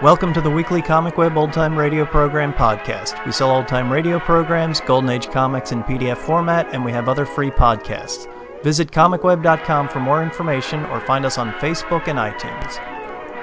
Welcome 0.00 0.32
to 0.34 0.40
the 0.40 0.48
weekly 0.48 0.80
Comic 0.80 1.16
Web 1.18 1.36
Old 1.36 1.52
Time 1.52 1.76
Radio 1.76 2.06
Program 2.06 2.52
podcast. 2.52 3.26
We 3.26 3.32
sell 3.32 3.50
old 3.50 3.66
time 3.66 3.92
radio 3.92 4.20
programs, 4.20 4.80
Golden 4.80 5.10
Age 5.10 5.28
comics 5.28 5.72
in 5.72 5.82
PDF 5.82 6.18
format, 6.18 6.72
and 6.72 6.84
we 6.84 6.92
have 6.92 7.08
other 7.08 7.26
free 7.26 7.50
podcasts. 7.50 8.32
Visit 8.62 8.92
comicweb.com 8.92 9.88
for 9.88 9.98
more 9.98 10.22
information 10.22 10.84
or 10.86 11.00
find 11.00 11.26
us 11.26 11.36
on 11.36 11.50
Facebook 11.54 12.06
and 12.06 12.16
iTunes. 12.16 12.78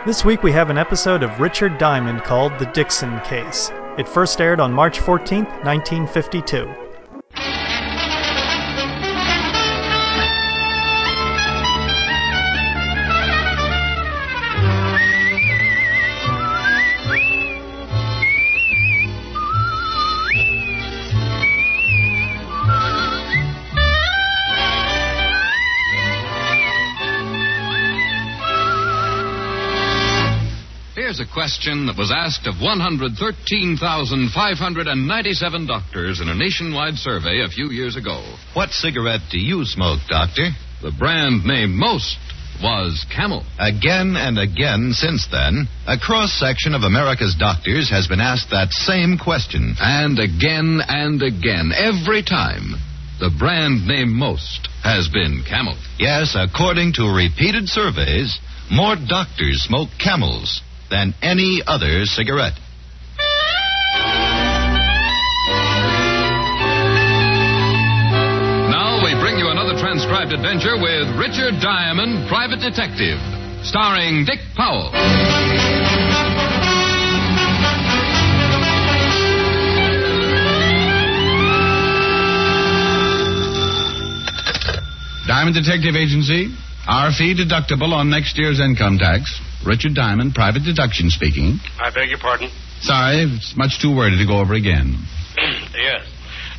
This 0.06 0.24
week 0.24 0.44
we 0.44 0.54
have 0.54 0.70
an 0.70 0.78
episode 0.78 1.24
of 1.24 1.42
Richard 1.42 1.78
Diamond 1.78 2.24
called 2.24 2.58
The 2.58 2.68
Dixon 2.68 3.20
Case. 3.26 3.70
It 3.98 4.08
first 4.08 4.40
aired 4.40 4.62
on 4.62 4.72
March 4.72 5.00
14, 5.00 5.44
1952. 5.44 6.85
Question 31.46 31.86
that 31.86 31.94
was 31.94 32.10
asked 32.10 32.50
of 32.50 32.58
113,597 32.58 33.14
doctors 35.70 36.18
in 36.18 36.26
a 36.28 36.34
nationwide 36.34 36.98
survey 36.98 37.46
a 37.46 37.54
few 37.54 37.70
years 37.70 37.96
ago. 37.96 38.18
What 38.58 38.74
cigarette 38.74 39.30
do 39.30 39.38
you 39.38 39.64
smoke, 39.64 40.02
Doctor? 40.10 40.50
The 40.82 40.90
brand 40.98 41.46
name 41.46 41.78
most 41.78 42.18
was 42.66 43.06
Camel. 43.14 43.46
Again 43.62 44.18
and 44.18 44.42
again 44.42 44.90
since 44.98 45.30
then, 45.30 45.70
a 45.86 46.02
cross 46.02 46.34
section 46.34 46.74
of 46.74 46.82
America's 46.82 47.38
doctors 47.38 47.94
has 47.94 48.08
been 48.10 48.26
asked 48.26 48.50
that 48.50 48.74
same 48.74 49.20
question. 49.22 49.78
And 49.78 50.18
again 50.18 50.82
and 50.82 51.22
again, 51.22 51.70
every 51.78 52.26
time, 52.26 52.74
the 53.22 53.30
brand 53.30 53.86
name 53.86 54.18
most 54.18 54.66
has 54.82 55.14
been 55.14 55.46
Camel. 55.46 55.78
Yes, 56.02 56.34
according 56.34 56.94
to 56.98 57.06
repeated 57.06 57.70
surveys, 57.70 58.34
more 58.72 58.96
doctors 58.98 59.62
smoke 59.70 59.94
camels 60.02 60.65
than 60.90 61.14
any 61.22 61.62
other 61.66 62.06
cigarette. 62.06 62.54
Now 68.70 69.02
we 69.04 69.14
bring 69.20 69.38
you 69.38 69.50
another 69.50 69.80
transcribed 69.80 70.32
adventure 70.32 70.76
with 70.78 71.10
Richard 71.18 71.62
Diamond, 71.62 72.28
Private 72.28 72.60
Detective, 72.60 73.20
starring 73.64 74.26
Dick 74.26 74.40
Powell. 74.56 74.92
Diamond 85.28 85.56
Detective 85.56 85.96
Agency. 85.96 86.54
Our 86.88 87.12
fee 87.12 87.34
deductible 87.34 87.94
on 87.94 88.12
next 88.12 88.38
year's 88.38 88.60
income 88.60 89.00
tax. 89.00 89.42
Richard 89.66 89.94
Diamond, 89.96 90.34
private 90.36 90.64
deduction 90.64 91.10
speaking. 91.10 91.60
I 91.80 91.90
beg 91.92 92.10
your 92.10 92.20
pardon? 92.20 92.50
Sorry, 92.82 93.26
it's 93.26 93.56
much 93.58 93.82
too 93.82 93.96
wordy 93.96 94.18
to 94.18 94.26
go 94.26 94.40
over 94.40 94.54
again. 94.54 94.96
yes. 95.74 96.06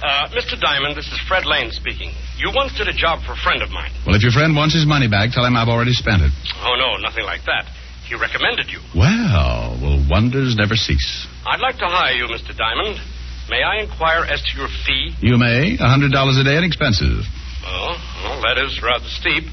Uh, 0.03 0.29
Mr. 0.37 0.59
Diamond, 0.61 0.97
this 0.97 1.07
is 1.09 1.19
Fred 1.27 1.47
Lane 1.47 1.71
speaking. 1.71 2.13
You 2.37 2.53
once 2.55 2.77
did 2.77 2.89
a 2.89 2.93
job 2.93 3.25
for 3.25 3.33
a 3.33 3.41
friend 3.41 3.63
of 3.63 3.71
mine. 3.71 3.91
Well, 4.07 4.15
if 4.15 4.23
your 4.23 4.33
friend 4.33 4.55
wants 4.55 4.75
his 4.75 4.85
money 4.87 5.09
back, 5.09 5.33
tell 5.33 5.45
him 5.45 5.57
I've 5.57 5.69
already 5.73 5.93
spent 5.97 6.21
it. 6.23 6.33
Oh, 6.61 6.77
no, 6.77 7.01
nothing 7.01 7.25
like 7.25 7.45
that. 7.47 7.65
He 8.05 8.15
recommended 8.15 8.69
you. 8.71 8.79
Well, 8.95 9.79
will 9.81 10.05
wonders 10.09 10.55
never 10.55 10.77
cease? 10.77 11.27
I'd 11.47 11.61
like 11.61 11.79
to 11.79 11.89
hire 11.89 12.13
you, 12.15 12.27
Mr. 12.29 12.55
Diamond. 12.55 13.01
May 13.49 13.63
I 13.63 13.83
inquire 13.83 14.25
as 14.25 14.43
to 14.43 14.59
your 14.59 14.69
fee? 14.87 15.15
You 15.21 15.39
may. 15.39 15.75
A 15.79 15.89
hundred 15.89 16.13
dollars 16.13 16.37
a 16.37 16.45
day 16.45 16.57
in 16.57 16.65
expenses. 16.65 17.27
Oh, 17.65 17.95
well, 18.23 18.43
that 18.43 18.59
is 18.63 18.79
rather 18.83 19.07
steep. 19.09 19.45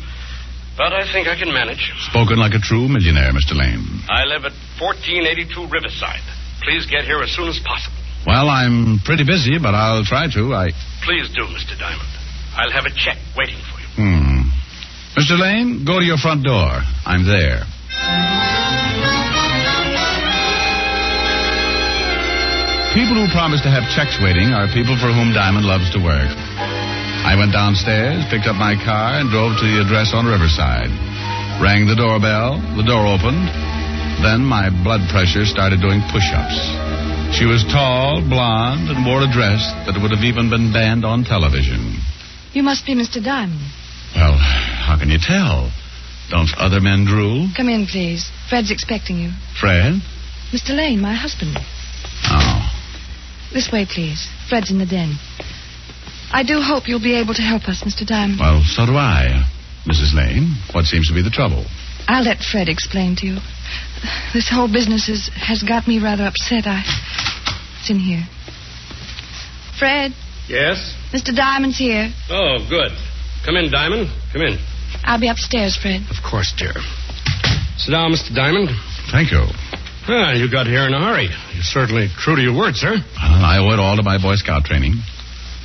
But 0.78 0.92
I 0.94 1.06
think 1.12 1.28
I 1.28 1.38
can 1.38 1.54
manage. 1.54 1.94
Spoken 2.10 2.38
like 2.38 2.54
a 2.54 2.60
true 2.60 2.88
millionaire, 2.90 3.32
Mr. 3.32 3.54
Lane. 3.54 3.86
I 4.10 4.26
live 4.26 4.46
at 4.46 4.54
1482 4.82 5.70
Riverside. 5.70 6.24
Please 6.66 6.86
get 6.90 7.06
here 7.06 7.22
as 7.22 7.30
soon 7.32 7.48
as 7.48 7.60
possible. 7.62 7.98
Well, 8.26 8.50
I'm 8.50 9.00
pretty 9.06 9.24
busy, 9.24 9.60
but 9.60 9.76
I'll 9.76 10.04
try 10.04 10.32
to. 10.34 10.54
I. 10.56 10.72
Please 11.04 11.30
do, 11.30 11.44
Mr. 11.46 11.78
Diamond. 11.78 12.10
I'll 12.56 12.72
have 12.72 12.86
a 12.86 12.94
check 12.96 13.18
waiting 13.38 13.60
for 13.70 13.78
you. 13.82 13.90
Hmm. 14.02 14.50
Mr. 15.20 15.38
Lane, 15.38 15.86
go 15.86 16.00
to 16.00 16.06
your 16.06 16.18
front 16.18 16.44
door. 16.44 16.82
I'm 17.06 17.26
there. 17.28 17.62
People 22.94 23.18
who 23.18 23.26
promise 23.34 23.62
to 23.62 23.70
have 23.74 23.90
checks 23.98 24.22
waiting 24.22 24.54
are 24.54 24.70
people 24.70 24.94
for 24.98 25.10
whom 25.10 25.34
Diamond 25.34 25.66
loves 25.66 25.90
to 25.94 26.00
work. 26.02 26.30
I 27.24 27.40
went 27.40 27.56
downstairs, 27.56 28.28
picked 28.30 28.52
up 28.52 28.60
my 28.60 28.76
car, 28.76 29.20
and 29.20 29.32
drove 29.32 29.56
to 29.56 29.66
the 29.66 29.80
address 29.80 30.12
on 30.12 30.28
Riverside. 30.28 30.92
Rang 31.64 31.88
the 31.88 31.96
doorbell, 31.96 32.60
the 32.76 32.84
door 32.84 33.08
opened. 33.08 33.48
Then 34.20 34.44
my 34.44 34.68
blood 34.84 35.08
pressure 35.08 35.48
started 35.48 35.80
doing 35.80 36.04
push 36.12 36.28
ups. 36.36 36.60
She 37.34 37.48
was 37.48 37.64
tall, 37.72 38.22
blonde, 38.22 38.92
and 38.92 39.08
wore 39.08 39.24
a 39.24 39.32
dress 39.32 39.64
that 39.88 39.98
would 39.98 40.12
have 40.12 40.28
even 40.28 40.52
been 40.52 40.72
banned 40.76 41.04
on 41.04 41.24
television. 41.24 41.98
You 42.52 42.62
must 42.62 42.86
be 42.86 42.94
Mr. 42.94 43.24
Diamond. 43.24 43.72
Well, 44.14 44.38
how 44.38 45.00
can 45.00 45.10
you 45.10 45.18
tell? 45.18 45.72
Don't 46.30 46.52
other 46.60 46.80
men 46.80 47.06
drool? 47.06 47.50
Come 47.56 47.70
in, 47.70 47.88
please. 47.88 48.30
Fred's 48.50 48.70
expecting 48.70 49.18
you. 49.18 49.32
Fred? 49.60 50.04
Mr. 50.52 50.76
Lane, 50.76 51.00
my 51.02 51.16
husband. 51.16 51.58
Oh. 52.30 52.62
This 53.52 53.72
way, 53.72 53.88
please. 53.90 54.30
Fred's 54.50 54.70
in 54.70 54.78
the 54.78 54.86
den. 54.86 55.16
I 56.34 56.44
do 56.44 56.60
hope 56.62 56.88
you'll 56.88 57.00
be 57.04 57.16
able 57.20 57.34
to 57.36 57.42
help 57.42 57.70
us, 57.70 57.84
Mr. 57.86 58.06
Diamond. 58.06 58.40
Well, 58.40 58.62
so 58.66 58.86
do 58.86 58.94
I. 58.98 59.46
Mrs. 59.86 60.14
Lane, 60.16 60.56
what 60.74 60.86
seems 60.86 61.08
to 61.10 61.14
be 61.14 61.22
the 61.22 61.30
trouble? 61.30 61.66
I'll 62.08 62.24
let 62.24 62.40
Fred 62.40 62.68
explain 62.70 63.16
to 63.18 63.28
you. 63.28 63.38
This 64.34 64.50
whole 64.50 64.68
business 64.72 65.08
is, 65.10 65.30
has 65.36 65.62
got 65.64 65.88
me 65.88 66.00
rather 66.02 66.24
upset. 66.26 66.66
I. 66.66 66.82
It's 67.80 67.90
in 67.90 68.00
here. 68.00 68.24
Fred, 69.78 70.12
Yes? 70.50 70.94
Mr. 71.14 71.34
Diamond's 71.34 71.78
here. 71.78 72.12
Oh, 72.30 72.58
good. 72.68 72.92
Come 73.46 73.56
in, 73.56 73.72
Diamond. 73.72 74.10
Come 74.34 74.42
in. 74.42 74.58
I'll 75.04 75.20
be 75.20 75.30
upstairs, 75.30 75.78
Fred. 75.78 76.02
Of 76.12 76.20
course, 76.24 76.54
dear. 76.58 76.74
Sit 77.78 77.92
down, 77.92 78.12
Mr. 78.12 78.34
Diamond. 78.36 78.70
Thank 79.12 79.32
you. 79.32 79.44
Ah, 80.08 80.34
you 80.34 80.52
got 80.52 80.68
here 80.68 80.84
in 80.86 80.94
a 80.94 81.00
hurry. 81.00 81.30
You're 81.54 81.64
certainly 81.64 82.08
true 82.18 82.36
to 82.36 82.42
your 82.42 82.56
word, 82.58 82.76
sir. 82.76 82.92
Well, 82.92 83.44
I 83.46 83.58
owe 83.60 83.72
it 83.74 83.80
all 83.80 83.96
to 83.96 84.04
my 84.04 84.18
Boy 84.22 84.36
Scout 84.36 84.66
training. 84.66 84.96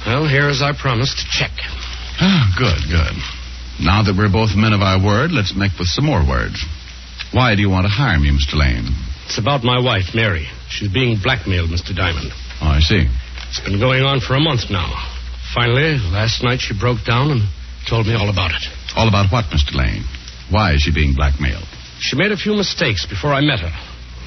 Well, 0.08 0.24
here 0.24 0.48
as 0.48 0.64
I 0.64 0.72
promised, 0.72 1.20
check. 1.28 1.52
Ah, 2.16 2.48
good, 2.56 2.80
good. 2.88 3.12
Now 3.76 4.00
that 4.00 4.16
we're 4.16 4.32
both 4.32 4.56
men 4.56 4.72
of 4.72 4.80
our 4.80 4.96
word, 4.96 5.36
let's 5.36 5.52
make 5.52 5.76
with 5.76 5.92
some 5.92 6.08
more 6.08 6.24
words. 6.24 6.64
Why 7.36 7.52
do 7.52 7.60
you 7.60 7.68
want 7.68 7.84
to 7.84 7.92
hire 7.92 8.16
me, 8.16 8.32
Mr. 8.32 8.56
Lane? 8.56 8.88
It's 9.28 9.36
about 9.36 9.68
my 9.68 9.76
wife, 9.76 10.16
Mary. 10.16 10.48
She's 10.72 10.88
being 10.88 11.20
blackmailed, 11.20 11.68
Mr. 11.68 11.92
Diamond. 11.92 12.32
Oh, 12.64 12.72
I 12.72 12.80
see. 12.80 13.04
It's 13.52 13.60
been 13.60 13.76
going 13.76 14.00
on 14.00 14.24
for 14.24 14.32
a 14.32 14.40
month 14.40 14.72
now. 14.72 14.88
Finally, 15.52 16.00
last 16.08 16.40
night 16.40 16.64
she 16.64 16.72
broke 16.72 17.04
down 17.04 17.28
and 17.28 17.40
told 17.84 18.08
me 18.08 18.16
all 18.16 18.32
about 18.32 18.56
it. 18.56 18.64
All 18.96 19.12
about 19.12 19.28
what, 19.28 19.52
Mr. 19.52 19.76
Lane? 19.76 20.08
Why 20.48 20.72
is 20.72 20.88
she 20.88 20.90
being 20.90 21.12
blackmailed? 21.12 21.68
She 22.00 22.16
made 22.16 22.32
a 22.32 22.40
few 22.40 22.56
mistakes 22.56 23.04
before 23.04 23.36
I 23.36 23.44
met 23.44 23.60
her. 23.60 23.76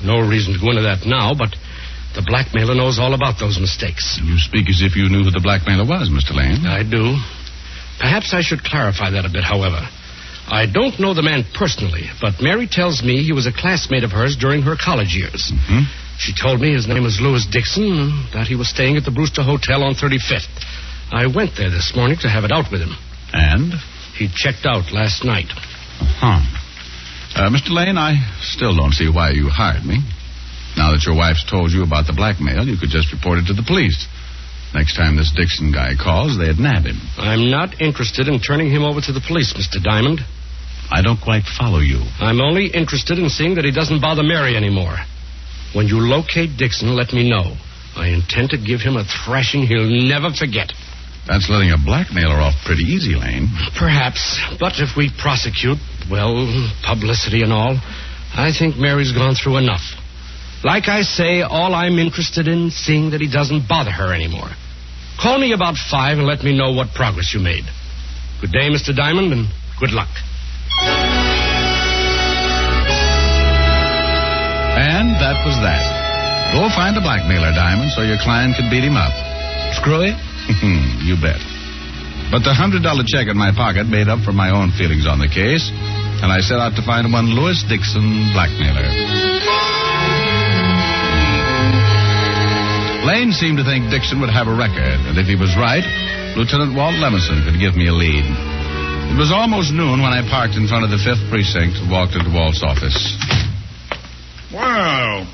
No 0.05 0.21
reason 0.21 0.53
to 0.53 0.61
go 0.61 0.69
into 0.69 0.85
that 0.85 1.09
now, 1.09 1.33
but 1.33 1.57
the 2.15 2.23
blackmailer 2.25 2.75
knows 2.75 2.99
all 2.99 3.13
about 3.13 3.39
those 3.39 3.59
mistakes. 3.59 4.19
You 4.23 4.37
speak 4.37 4.67
as 4.69 4.81
if 4.81 4.95
you 4.95 5.07
knew 5.07 5.23
who 5.23 5.31
the 5.31 5.43
blackmailer 5.43 5.87
was, 5.87 6.11
Mr. 6.11 6.35
Lane. 6.35 6.65
I 6.67 6.83
do. 6.83 7.15
Perhaps 7.99 8.33
I 8.33 8.41
should 8.41 8.63
clarify 8.63 9.11
that 9.11 9.25
a 9.25 9.31
bit, 9.31 9.43
however. 9.43 9.79
I 10.51 10.65
don't 10.67 10.99
know 10.99 11.13
the 11.13 11.23
man 11.23 11.45
personally, 11.55 12.11
but 12.19 12.41
Mary 12.41 12.67
tells 12.67 13.01
me 13.03 13.23
he 13.23 13.31
was 13.31 13.47
a 13.47 13.53
classmate 13.53 14.03
of 14.03 14.11
hers 14.11 14.35
during 14.35 14.63
her 14.63 14.75
college 14.75 15.15
years. 15.15 15.53
Hmm? 15.55 15.87
She 16.19 16.33
told 16.35 16.59
me 16.59 16.73
his 16.73 16.87
name 16.87 17.03
was 17.03 17.21
Louis 17.21 17.47
Dixon 17.47 18.27
that 18.33 18.47
he 18.47 18.55
was 18.55 18.67
staying 18.69 18.97
at 18.97 19.05
the 19.05 19.11
Brewster 19.11 19.43
Hotel 19.43 19.83
on 19.83 19.95
35th. 19.95 20.51
I 21.11 21.27
went 21.27 21.55
there 21.55 21.69
this 21.71 21.93
morning 21.95 22.17
to 22.21 22.29
have 22.29 22.43
it 22.43 22.51
out 22.51 22.71
with 22.71 22.81
him. 22.81 22.95
And? 23.31 23.73
He 24.17 24.27
checked 24.27 24.65
out 24.65 24.91
last 24.91 25.23
night. 25.23 25.47
Huh. 26.19 26.43
Uh, 27.35 27.49
Mr. 27.49 27.71
Lane, 27.71 27.97
I 27.97 28.19
still 28.41 28.75
don't 28.75 28.91
see 28.91 29.07
why 29.07 29.31
you 29.31 29.47
hired 29.47 29.85
me. 29.85 30.03
Now 30.77 30.91
that 30.91 31.03
your 31.05 31.15
wife's 31.15 31.43
told 31.49 31.71
you 31.71 31.83
about 31.83 32.07
the 32.07 32.13
blackmail, 32.13 32.65
you 32.65 32.77
could 32.77 32.89
just 32.89 33.11
report 33.11 33.39
it 33.39 33.47
to 33.47 33.53
the 33.53 33.65
police. 33.65 34.07
Next 34.73 34.95
time 34.95 35.17
this 35.17 35.31
Dixon 35.35 35.71
guy 35.71 35.99
calls, 35.99 36.37
they'd 36.39 36.55
nab 36.57 36.87
him. 36.87 36.95
I'm 37.17 37.51
not 37.51 37.81
interested 37.81 38.27
in 38.27 38.39
turning 38.39 38.71
him 38.71 38.83
over 38.83 39.01
to 39.01 39.11
the 39.11 39.19
police, 39.19 39.51
Mr. 39.51 39.83
Diamond. 39.83 40.23
I 40.91 41.01
don't 41.01 41.19
quite 41.19 41.43
follow 41.43 41.79
you. 41.79 41.99
I'm 42.19 42.39
only 42.39 42.67
interested 42.67 43.19
in 43.19 43.29
seeing 43.29 43.55
that 43.55 43.65
he 43.65 43.71
doesn't 43.71 44.01
bother 44.01 44.23
Mary 44.23 44.55
anymore. 44.55 44.95
When 45.75 45.87
you 45.87 45.99
locate 45.99 46.55
Dixon, 46.57 46.95
let 46.95 47.11
me 47.11 47.27
know. 47.29 47.55
I 47.95 48.07
intend 48.15 48.51
to 48.51 48.57
give 48.57 48.79
him 48.79 48.95
a 48.95 49.03
thrashing 49.03 49.63
he'll 49.63 49.87
never 50.07 50.31
forget. 50.31 50.71
That's 51.27 51.49
letting 51.49 51.71
a 51.71 51.77
blackmailer 51.77 52.39
off 52.39 52.55
pretty 52.65 52.83
easy, 52.83 53.15
Lane. 53.15 53.47
Perhaps. 53.77 54.39
But 54.59 54.79
if 54.79 54.97
we 54.97 55.11
prosecute, 55.19 55.77
well, 56.09 56.47
publicity 56.83 57.43
and 57.43 57.53
all, 57.53 57.79
I 58.33 58.51
think 58.51 58.75
Mary's 58.75 59.11
gone 59.11 59.35
through 59.35 59.57
enough. 59.57 59.83
Like 60.63 60.87
I 60.87 61.01
say, 61.01 61.41
all 61.41 61.73
I'm 61.73 61.97
interested 61.97 62.47
in 62.47 62.67
is 62.67 62.77
seeing 62.77 63.11
that 63.11 63.21
he 63.21 63.29
doesn't 63.29 63.67
bother 63.67 63.89
her 63.89 64.13
anymore. 64.13 64.49
Call 65.17 65.39
me 65.39 65.53
about 65.53 65.75
five 65.75 66.17
and 66.17 66.27
let 66.27 66.43
me 66.43 66.55
know 66.55 66.71
what 66.71 66.93
progress 66.93 67.33
you 67.33 67.39
made. 67.41 67.65
Good 68.41 68.53
day, 68.53 68.69
Mr. 68.69 68.93
Diamond, 68.93 69.33
and 69.33 69.49
good 69.79 69.91
luck. 69.91 70.09
And 74.77 75.17
that 75.17 75.41
was 75.45 75.57
that. 75.65 75.81
Go 76.53 76.69
find 76.73 76.97
a 76.97 77.01
blackmailer, 77.01 77.53
Diamond, 77.53 77.91
so 77.93 78.01
your 78.01 78.17
client 78.21 78.57
can 78.57 78.69
beat 78.69 78.85
him 78.85 78.97
up. 78.97 79.13
Screw 79.77 80.05
Screwy? 80.05 80.13
you 81.05 81.17
bet. 81.17 81.41
But 82.29 82.45
the 82.45 82.53
hundred 82.53 82.83
dollar 82.83 83.03
check 83.05 83.27
in 83.27 83.37
my 83.37 83.51
pocket 83.51 83.87
made 83.87 84.07
up 84.07 84.21
for 84.21 84.31
my 84.31 84.49
own 84.53 84.71
feelings 84.77 85.05
on 85.09 85.19
the 85.19 85.27
case, 85.27 85.69
and 86.21 86.31
I 86.31 86.39
set 86.39 86.59
out 86.59 86.77
to 86.77 86.83
find 86.85 87.11
one 87.11 87.33
Lewis 87.33 87.65
Dixon 87.67 88.31
blackmailer. 88.33 89.70
Lane 93.11 93.35
seemed 93.35 93.59
to 93.59 93.67
think 93.67 93.91
Dixon 93.91 94.23
would 94.23 94.31
have 94.31 94.47
a 94.47 94.55
record, 94.55 94.95
and 95.03 95.19
if 95.19 95.27
he 95.27 95.35
was 95.35 95.51
right, 95.59 95.83
Lieutenant 96.39 96.71
Walt 96.79 96.95
Levinson 96.95 97.43
could 97.43 97.59
give 97.59 97.75
me 97.75 97.91
a 97.91 97.95
lead. 97.95 98.23
It 98.23 99.19
was 99.19 99.35
almost 99.35 99.75
noon 99.75 99.99
when 99.99 100.15
I 100.15 100.23
parked 100.31 100.55
in 100.55 100.63
front 100.63 100.87
of 100.87 100.95
the 100.95 101.01
5th 101.03 101.19
Precinct 101.27 101.75
and 101.75 101.91
walked 101.91 102.15
into 102.15 102.31
Walt's 102.31 102.63
office. 102.63 102.95
Well, 104.47 105.27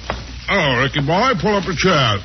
hello, 0.50 0.82
Ricky 0.82 1.06
boy. 1.06 1.38
Pull 1.38 1.54
up 1.54 1.70
a 1.70 1.78
chair. 1.78 2.18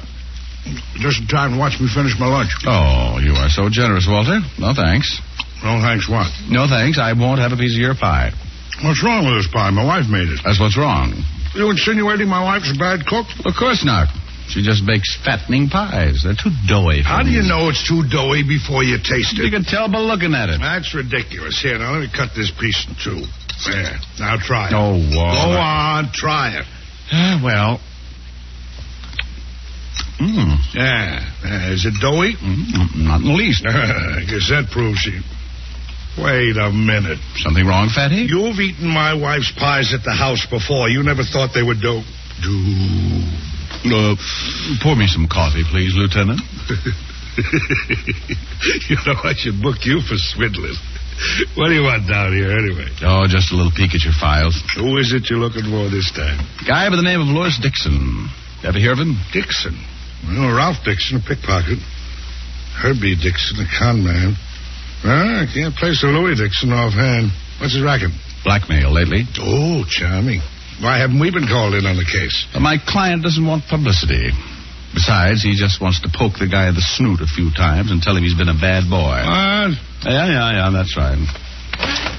Just 1.05 1.21
in 1.21 1.29
time 1.29 1.53
to 1.53 1.59
watch 1.61 1.77
me 1.77 1.85
finish 1.85 2.17
my 2.17 2.33
lunch. 2.33 2.57
Oh, 2.65 3.21
you 3.21 3.37
are 3.37 3.53
so 3.53 3.69
generous, 3.69 4.09
Walter. 4.09 4.41
No 4.57 4.73
thanks. 4.73 5.21
No 5.61 5.85
thanks, 5.85 6.09
what? 6.09 6.33
No 6.49 6.65
thanks. 6.65 6.97
I 6.97 7.13
won't 7.13 7.45
have 7.45 7.53
a 7.53 7.61
piece 7.61 7.77
of 7.77 7.83
your 7.85 7.93
pie. 7.93 8.33
What's 8.81 9.05
wrong 9.05 9.29
with 9.29 9.45
this 9.45 9.53
pie? 9.53 9.69
My 9.69 9.85
wife 9.85 10.09
made 10.09 10.33
it. 10.33 10.41
That's 10.41 10.57
what's 10.57 10.81
wrong. 10.81 11.13
You 11.53 11.69
insinuating 11.69 12.25
my 12.25 12.41
wife's 12.41 12.73
a 12.73 12.79
bad 12.81 13.05
cook? 13.05 13.29
Of 13.45 13.53
course 13.53 13.85
not. 13.85 14.09
She 14.53 14.61
just 14.63 14.85
bakes 14.85 15.17
fattening 15.25 15.71
pies. 15.73 16.21
They're 16.25 16.37
too 16.37 16.53
doughy. 16.69 17.01
For 17.01 17.09
How 17.09 17.23
do 17.25 17.31
you 17.33 17.41
know 17.43 17.71
it's 17.73 17.81
too 17.89 18.05
doughy 18.05 18.45
before 18.45 18.85
you 18.85 18.99
taste 19.01 19.33
it? 19.41 19.45
You 19.45 19.51
can 19.51 19.65
tell 19.65 19.89
by 19.91 19.99
looking 19.99 20.35
at 20.35 20.51
it. 20.53 20.61
That's 20.61 20.93
ridiculous. 20.95 21.57
Here, 21.61 21.79
now 21.79 21.93
let 21.97 22.01
me 22.05 22.09
cut 22.13 22.37
this 22.37 22.53
piece 22.53 22.85
in 22.87 22.93
two. 23.01 23.25
There. 23.65 23.97
Now 24.21 24.37
try 24.37 24.69
it. 24.69 24.75
Oh, 24.77 24.93
Walt. 24.93 25.37
Go 25.41 25.57
on, 25.57 26.11
try 26.13 26.59
it. 26.61 26.67
Ah, 27.13 27.41
well. 27.43 27.81
Mm, 30.21 30.57
Yeah. 30.75 31.25
yeah. 31.45 31.73
Is 31.73 31.87
it 31.87 31.95
doughy? 32.01 32.35
mm, 32.37 33.09
not 33.09 33.21
in 33.23 33.29
the 33.29 33.35
least. 33.35 33.65
I 33.67 34.21
guess 34.29 34.49
that 34.53 34.69
proves 34.71 35.05
you. 35.07 35.21
Wait 36.23 36.57
a 36.61 36.71
minute. 36.71 37.19
Something 37.37 37.67
wrong, 37.67 37.89
Fatty? 37.89 38.27
You've 38.29 38.61
eaten 38.61 38.87
my 38.87 39.15
wife's 39.15 39.51
pies 39.57 39.95
at 39.95 40.05
the 40.05 40.13
house 40.13 40.45
before. 40.45 40.89
You 40.91 41.03
never 41.03 41.23
thought 41.25 41.55
they 41.55 41.63
were 41.63 41.75
dough. 41.75 42.03
Do. 42.45 42.53
Uh, 43.85 44.15
pour 44.83 44.95
me 44.95 45.07
some 45.07 45.27
coffee, 45.27 45.65
please, 45.67 45.95
Lieutenant. 45.99 46.41
you 48.89 48.97
know, 49.07 49.19
I 49.25 49.35
should 49.35 49.61
book 49.63 49.83
you 49.83 50.01
for 50.01 50.15
swindling. 50.15 50.79
What 51.57 51.69
do 51.69 51.75
you 51.75 51.83
want 51.83 52.07
down 52.09 52.33
here, 52.33 52.51
anyway? 52.51 52.89
Oh, 53.03 53.27
just 53.27 53.53
a 53.53 53.57
little 53.57 53.73
peek 53.75 53.95
at 53.95 54.03
your 54.03 54.15
files. 54.15 54.55
Who 54.77 54.97
is 54.99 55.13
it 55.13 55.29
you're 55.31 55.39
looking 55.39 55.67
for 55.67 55.91
this 55.91 56.11
time? 56.15 56.39
A 56.39 56.65
Guy 56.67 56.89
by 56.91 56.97
the 56.97 57.03
name 57.07 57.21
of 57.21 57.29
Lewis 57.29 57.59
Dixon. 57.61 58.29
Ever 58.65 58.79
hear 58.79 58.93
of 58.93 58.99
him? 58.99 59.19
Dixon. 59.33 59.75
Well, 60.27 60.55
Ralph 60.55 60.79
Dixon, 60.85 61.19
a 61.19 61.23
pickpocket. 61.23 61.79
Herbie 62.79 63.19
Dixon, 63.19 63.59
a 63.61 63.67
con 63.67 64.03
man. 64.03 64.35
Well, 65.05 65.43
I 65.43 65.47
can't 65.51 65.75
place 65.75 66.03
a 66.03 66.07
Louis 66.07 66.39
Dixon 66.39 66.71
offhand. 66.73 67.31
What's 67.61 67.75
his 67.75 67.83
racket? 67.83 68.11
Blackmail 68.45 68.91
lately. 68.91 69.27
Oh, 69.39 69.85
charming. 69.87 70.41
Why 70.81 70.99
haven't 70.99 71.21
we 71.21 71.31
been 71.31 71.47
called 71.47 71.75
in 71.75 71.87
on 71.87 71.97
the 71.97 72.05
case? 72.07 72.47
My 72.59 72.79
client 72.79 73.23
doesn't 73.23 73.45
want 73.45 73.65
publicity. 73.69 74.31
Besides, 74.95 75.43
he 75.43 75.57
just 75.57 75.81
wants 75.81 76.01
to 76.03 76.09
poke 76.13 76.37
the 76.39 76.49
guy 76.49 76.69
in 76.69 76.75
the 76.75 76.85
snoot 76.85 77.21
a 77.21 77.27
few 77.27 77.51
times 77.55 77.91
and 77.91 78.03
tell 78.03 78.17
him 78.17 78.23
he's 78.25 78.37
been 78.37 78.51
a 78.53 78.59
bad 78.59 78.89
boy. 78.91 79.25
What? 79.25 79.73
Yeah, 80.05 80.27
yeah, 80.29 80.49
yeah, 80.53 80.71
that's 80.73 80.97
right. 80.97 81.17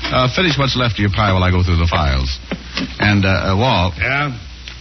Uh, 0.10 0.28
finish 0.34 0.58
what's 0.58 0.76
left 0.76 0.96
of 0.98 1.00
your 1.06 1.14
pie 1.14 1.34
while 1.34 1.44
I 1.44 1.52
go 1.52 1.62
through 1.62 1.78
the 1.78 1.88
files. 1.90 2.40
And, 3.00 3.26
uh, 3.26 3.54
uh, 3.54 3.58
Walt, 3.58 3.94
Yeah? 3.98 4.32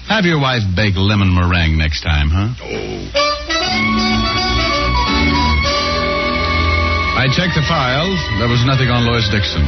have 0.08 0.24
your 0.24 0.40
wife 0.40 0.62
bake 0.74 0.96
lemon 0.96 1.32
meringue 1.34 1.76
next 1.76 2.00
time, 2.02 2.30
huh? 2.32 2.48
Oh. 2.64 3.82
I 7.22 7.28
checked 7.28 7.54
the 7.54 7.62
files. 7.68 8.16
There 8.40 8.48
was 8.48 8.64
nothing 8.64 8.88
on 8.88 9.04
Louis 9.04 9.28
Dixon. 9.30 9.62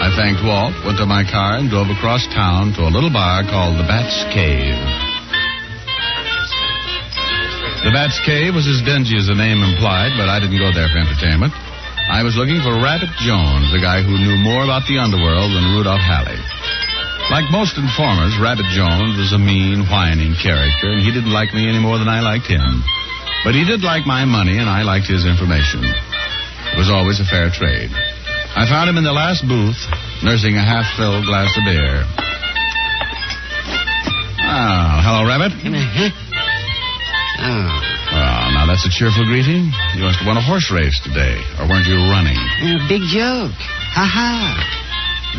I 0.00 0.08
thanked 0.16 0.40
Walt, 0.40 0.72
went 0.88 0.96
to 0.96 1.04
my 1.04 1.28
car, 1.28 1.60
and 1.60 1.68
drove 1.68 1.92
across 1.92 2.24
town 2.32 2.72
to 2.80 2.88
a 2.88 2.90
little 2.90 3.12
bar 3.12 3.44
called 3.44 3.76
the 3.76 3.84
Bat's 3.84 4.16
Cave. 4.32 4.72
The 7.84 7.92
Bat's 7.92 8.16
Cave 8.24 8.56
was 8.56 8.64
as 8.64 8.80
dingy 8.80 9.20
as 9.20 9.28
the 9.28 9.36
name 9.36 9.60
implied, 9.60 10.16
but 10.16 10.32
I 10.32 10.40
didn't 10.40 10.56
go 10.56 10.72
there 10.72 10.88
for 10.88 11.04
entertainment. 11.04 11.52
I 12.08 12.24
was 12.24 12.32
looking 12.32 12.64
for 12.64 12.80
Rabbit 12.80 13.12
Jones, 13.20 13.68
the 13.76 13.80
guy 13.84 14.00
who 14.00 14.16
knew 14.16 14.40
more 14.40 14.64
about 14.64 14.88
the 14.88 14.96
underworld 14.96 15.52
than 15.52 15.76
Rudolph 15.76 16.00
Halley. 16.00 16.40
Like 17.28 17.52
most 17.52 17.76
informers, 17.76 18.40
Rabbit 18.40 18.72
Jones 18.72 19.20
was 19.20 19.36
a 19.36 19.38
mean, 19.38 19.84
whining 19.84 20.32
character, 20.40 20.96
and 20.96 21.04
he 21.04 21.12
didn't 21.12 21.36
like 21.36 21.52
me 21.52 21.68
any 21.68 21.78
more 21.78 22.00
than 22.00 22.08
I 22.08 22.24
liked 22.24 22.48
him. 22.48 22.82
But 23.44 23.52
he 23.52 23.68
did 23.68 23.84
like 23.84 24.08
my 24.08 24.24
money, 24.24 24.56
and 24.56 24.68
I 24.68 24.80
liked 24.80 25.12
his 25.12 25.28
information. 25.28 25.84
It 25.84 26.80
was 26.80 26.88
always 26.88 27.20
a 27.20 27.28
fair 27.28 27.52
trade. 27.52 27.92
I 28.56 28.66
found 28.68 28.90
him 28.90 28.96
in 28.98 29.04
the 29.04 29.12
last 29.14 29.46
booth, 29.46 29.78
nursing 30.22 30.56
a 30.56 30.64
half-filled 30.64 31.24
glass 31.24 31.54
of 31.56 31.64
beer. 31.64 32.04
Ah, 34.42 35.00
hello, 35.06 35.22
Rabbit. 35.24 35.52
Oh, 37.40 37.70
Well, 38.12 38.46
now 38.52 38.66
that's 38.66 38.84
a 38.84 38.90
cheerful 38.92 39.24
greeting. 39.24 39.70
You 39.96 40.02
must 40.04 40.18
have 40.20 40.26
won 40.26 40.36
a 40.36 40.42
horse 40.44 40.68
race 40.74 40.98
today, 41.00 41.38
or 41.62 41.68
weren't 41.70 41.86
you 41.86 41.96
running? 42.10 42.36
a 42.36 42.82
big 42.90 43.06
joke. 43.08 43.54
Ha 43.96 44.04
ha. 44.04 44.58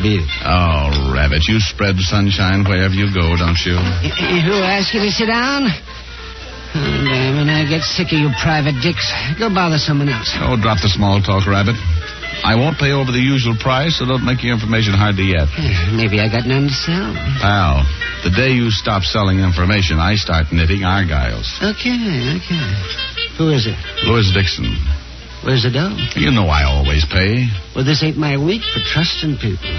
Bill. 0.01 0.23
Oh, 0.47 1.11
Rabbit, 1.13 1.43
you 1.51 1.59
spread 1.59 1.99
sunshine 1.99 2.63
wherever 2.63 2.95
you 2.95 3.11
go, 3.13 3.35
don't 3.35 3.59
you? 3.67 3.75
Who 3.75 4.55
asked 4.63 4.95
you 4.95 5.03
to 5.03 5.11
sit 5.11 5.27
down? 5.27 5.67
Oh, 6.73 7.03
damn 7.03 7.43
it, 7.43 7.51
I 7.51 7.67
get 7.67 7.83
sick 7.83 8.07
of 8.15 8.17
you 8.17 8.31
private 8.41 8.79
dicks. 8.81 9.11
Go 9.37 9.51
bother 9.53 9.77
someone 9.77 10.07
else. 10.07 10.31
Oh, 10.39 10.55
drop 10.55 10.79
the 10.79 10.87
small 10.87 11.19
talk, 11.21 11.43
Rabbit. 11.45 11.75
I 12.43 12.55
won't 12.57 12.77
pay 12.77 12.91
over 12.91 13.11
the 13.11 13.21
usual 13.21 13.55
price, 13.55 13.99
so 13.99 14.05
don't 14.05 14.25
make 14.25 14.41
your 14.41 14.53
information 14.53 14.93
hard 14.97 15.15
to 15.17 15.25
get. 15.25 15.45
Maybe 15.93 16.17
I 16.19 16.25
got 16.25 16.49
none 16.49 16.67
to 16.67 16.73
sell. 16.73 17.13
Pal, 17.37 17.85
the 18.25 18.33
day 18.33 18.49
you 18.57 18.73
stop 18.73 19.03
selling 19.05 19.39
information, 19.39 20.01
I 20.01 20.15
start 20.17 20.49
knitting 20.51 20.81
argyles. 20.81 21.45
Okay, 21.61 21.93
okay. 22.41 22.65
Who 23.37 23.53
is 23.53 23.69
it? 23.69 23.77
Louis 24.09 24.25
Dixon. 24.33 24.73
Where's 25.45 25.63
the 25.63 25.71
dough? 25.73 25.93
You 26.17 26.29
know 26.29 26.49
I 26.49 26.65
always 26.65 27.05
pay. 27.05 27.45
Well, 27.73 27.85
this 27.85 28.01
ain't 28.03 28.17
my 28.17 28.37
week 28.37 28.61
for 28.73 28.81
trusting 28.81 29.37
people. 29.37 29.73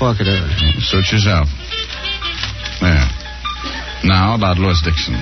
Fork 0.00 0.20
it 0.20 0.28
over. 0.28 0.48
Suit 0.80 1.08
yourself. 1.12 1.48
There. 2.80 3.08
Now 4.04 4.36
about 4.36 4.58
Louis 4.58 4.80
Dixon. 4.84 5.16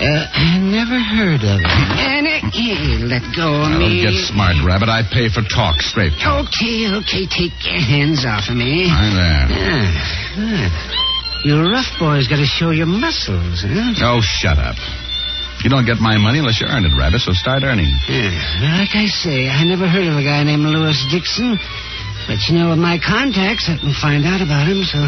Uh, 0.00 0.24
I 0.32 0.56
never 0.64 0.96
heard 0.96 1.44
of 1.44 1.60
him. 1.60 1.88
And, 2.00 2.24
uh, 2.24 3.04
let 3.04 3.20
go 3.36 3.52
of 3.68 3.68
Now, 3.76 3.78
me. 3.84 4.00
don't 4.00 4.12
get 4.12 4.24
smart, 4.32 4.56
Rabbit. 4.64 4.88
I 4.88 5.04
pay 5.04 5.28
for 5.28 5.44
talk, 5.44 5.80
straight 5.84 6.16
talk. 6.16 6.48
Okay, 6.48 6.88
okay, 7.04 7.28
take 7.28 7.52
your 7.68 7.76
hands 7.84 8.24
off 8.24 8.48
of 8.48 8.56
me. 8.56 8.88
Right 8.88 9.12
there. 9.12 9.44
Yeah, 9.52 9.84
good. 10.40 10.72
You 11.44 11.52
rough 11.68 11.88
boy's 12.00 12.28
got 12.28 12.40
to 12.40 12.48
show 12.48 12.70
your 12.72 12.88
muscles, 12.88 13.60
huh? 13.60 13.92
Oh, 14.00 14.20
shut 14.24 14.56
up. 14.56 14.76
You 15.64 15.68
don't 15.68 15.84
get 15.84 16.00
my 16.00 16.16
money 16.16 16.40
unless 16.40 16.60
you 16.60 16.66
earn 16.68 16.84
it, 16.88 16.96
Rabbit, 16.96 17.20
so 17.20 17.32
start 17.36 17.62
earning. 17.62 17.92
Yeah, 18.08 18.32
like 18.80 18.96
I 18.96 19.04
say, 19.04 19.48
I 19.52 19.64
never 19.68 19.84
heard 19.86 20.08
of 20.08 20.16
a 20.16 20.24
guy 20.24 20.40
named 20.44 20.64
Lewis 20.64 20.96
Dixon. 21.12 21.60
But 22.26 22.40
you 22.48 22.56
know, 22.56 22.70
with 22.72 22.80
my 22.80 22.96
contacts, 22.96 23.68
I 23.68 23.76
can 23.76 23.92
find 23.92 24.24
out 24.24 24.40
about 24.40 24.64
him, 24.64 24.80
so 24.84 25.04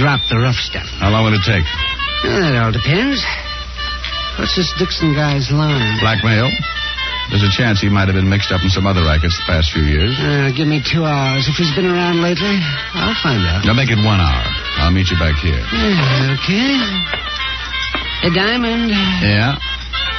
drop 0.00 0.24
the 0.32 0.40
rough 0.40 0.56
stuff. 0.56 0.88
How 1.00 1.10
long 1.12 1.24
will 1.28 1.36
it 1.36 1.44
take? 1.44 1.64
Well, 2.24 2.40
that 2.40 2.56
all 2.56 2.72
depends. 2.72 3.20
What's 4.38 4.56
this 4.56 4.72
Dixon 4.78 5.14
guy's 5.14 5.50
line? 5.52 5.98
Blackmail? 6.00 6.48
There's 7.30 7.44
a 7.44 7.52
chance 7.52 7.80
he 7.80 7.88
might 7.88 8.08
have 8.08 8.16
been 8.16 8.28
mixed 8.28 8.52
up 8.52 8.60
in 8.64 8.68
some 8.68 8.84
other 8.86 9.04
rackets 9.04 9.36
the 9.40 9.46
past 9.48 9.72
few 9.72 9.84
years. 9.84 10.12
Uh, 10.20 10.50
give 10.52 10.68
me 10.68 10.82
two 10.84 11.04
hours. 11.04 11.48
If 11.48 11.56
he's 11.56 11.72
been 11.74 11.86
around 11.86 12.20
lately, 12.20 12.60
I'll 12.92 13.16
find 13.22 13.40
out. 13.46 13.64
Now 13.64 13.72
make 13.72 13.88
it 13.88 14.00
one 14.00 14.20
hour. 14.20 14.44
I'll 14.84 14.92
meet 14.92 15.08
you 15.08 15.16
back 15.16 15.36
here. 15.40 15.56
Yeah, 15.72 16.36
okay. 16.36 16.76
A 18.28 18.30
Diamond. 18.34 18.90
Yeah? 19.24 19.56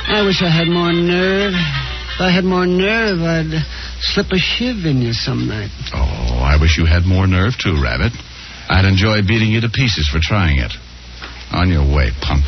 I 0.10 0.26
wish 0.26 0.42
I 0.42 0.50
had 0.50 0.68
more 0.68 0.92
nerve. 0.94 1.54
If 1.54 2.22
I 2.22 2.30
had 2.30 2.46
more 2.46 2.66
nerve, 2.66 3.22
I'd 3.22 3.62
slip 4.02 4.32
a 4.32 4.38
shiv 4.38 4.86
in 4.86 5.02
you 5.02 5.14
some 5.14 5.48
night. 5.48 5.72
Oh, 5.94 6.42
I 6.42 6.58
wish 6.60 6.78
you 6.78 6.86
had 6.86 7.06
more 7.06 7.28
nerve, 7.28 7.54
too, 7.58 7.78
Rabbit. 7.82 8.14
I'd 8.70 8.86
enjoy 8.86 9.22
beating 9.22 9.50
you 9.52 9.62
to 9.62 9.70
pieces 9.70 10.08
for 10.10 10.20
trying 10.22 10.60
it. 10.60 10.72
On 11.52 11.70
your 11.70 11.86
way, 11.86 12.10
punk. 12.22 12.46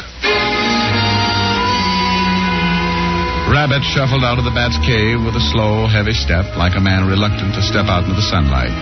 Rabbit 3.45 3.85
shuffled 3.85 4.25
out 4.25 4.41
of 4.41 4.45
the 4.45 4.55
bat's 4.57 4.77
cave 4.81 5.21
with 5.21 5.37
a 5.37 5.45
slow, 5.53 5.85
heavy 5.85 6.17
step, 6.17 6.57
like 6.57 6.73
a 6.73 6.81
man 6.81 7.05
reluctant 7.05 7.53
to 7.53 7.61
step 7.61 7.85
out 7.85 8.01
into 8.01 8.17
the 8.17 8.25
sunlight. 8.25 8.73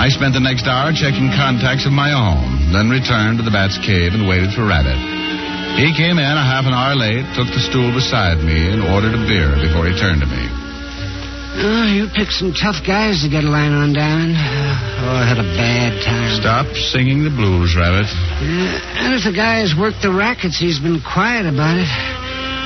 I 0.00 0.08
spent 0.08 0.32
the 0.32 0.40
next 0.40 0.64
hour 0.64 0.90
checking 0.90 1.28
contacts 1.36 1.84
of 1.84 1.92
my 1.92 2.10
own, 2.16 2.72
then 2.72 2.88
returned 2.88 3.38
to 3.38 3.44
the 3.44 3.52
bat's 3.52 3.76
cave 3.78 4.16
and 4.16 4.24
waited 4.24 4.56
for 4.56 4.64
Rabbit. 4.64 4.96
He 5.76 5.92
came 5.92 6.16
in 6.16 6.34
a 6.34 6.42
half 6.42 6.64
an 6.64 6.72
hour 6.72 6.96
late, 6.96 7.28
took 7.36 7.46
the 7.52 7.60
stool 7.60 7.92
beside 7.92 8.40
me, 8.40 8.72
and 8.72 8.80
ordered 8.88 9.14
a 9.14 9.22
beer 9.28 9.52
before 9.60 9.84
he 9.84 9.92
turned 9.94 10.24
to 10.24 10.28
me. 10.32 10.44
Oh, 11.54 11.86
you 11.86 12.08
picked 12.10 12.34
some 12.34 12.50
tough 12.50 12.82
guys 12.82 13.22
to 13.22 13.28
get 13.30 13.44
a 13.44 13.50
line 13.52 13.70
on, 13.70 13.92
Diamond. 13.94 14.34
Uh, 14.34 15.06
oh, 15.06 15.22
I 15.22 15.28
had 15.28 15.38
a 15.38 15.46
bad 15.54 15.94
time. 16.02 16.40
Stop 16.40 16.66
singing 16.90 17.22
the 17.22 17.30
blues, 17.30 17.76
Rabbit. 17.78 18.10
Yeah, 18.42 19.06
and 19.06 19.14
if 19.14 19.22
the 19.22 19.36
guy 19.36 19.62
has 19.62 19.70
worked 19.78 20.02
the 20.02 20.10
rackets, 20.10 20.58
he's 20.58 20.80
been 20.80 20.98
quiet 20.98 21.46
about 21.46 21.78
it. 21.78 21.86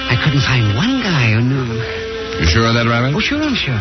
I 0.09 0.17
couldn't 0.25 0.43
find 0.45 0.75
one 0.77 1.01
guy 1.05 1.37
who 1.37 1.41
knew 1.45 1.65
him. 1.69 1.81
You 2.41 2.47
sure 2.49 2.67
of 2.67 2.75
that, 2.75 2.87
Rabbit? 2.89 3.15
Oh, 3.15 3.21
sure, 3.21 3.43
I'm 3.43 3.55
sure. 3.57 3.79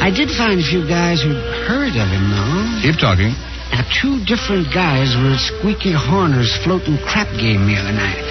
I 0.00 0.10
did 0.10 0.30
find 0.32 0.60
a 0.60 0.66
few 0.66 0.86
guys 0.86 1.20
who'd 1.22 1.36
heard 1.68 1.94
of 1.94 2.08
him, 2.08 2.24
though. 2.32 2.80
Keep 2.82 2.98
talking. 3.00 3.32
Now, 3.74 3.84
two 3.90 4.22
different 4.24 4.72
guys 4.72 5.12
were 5.18 5.34
at 5.36 5.42
Squeaky 5.42 5.92
Horner's 5.92 6.54
floating 6.64 6.96
crap 7.02 7.28
game 7.36 7.66
the 7.66 7.76
other 7.76 7.92
night. 7.92 8.22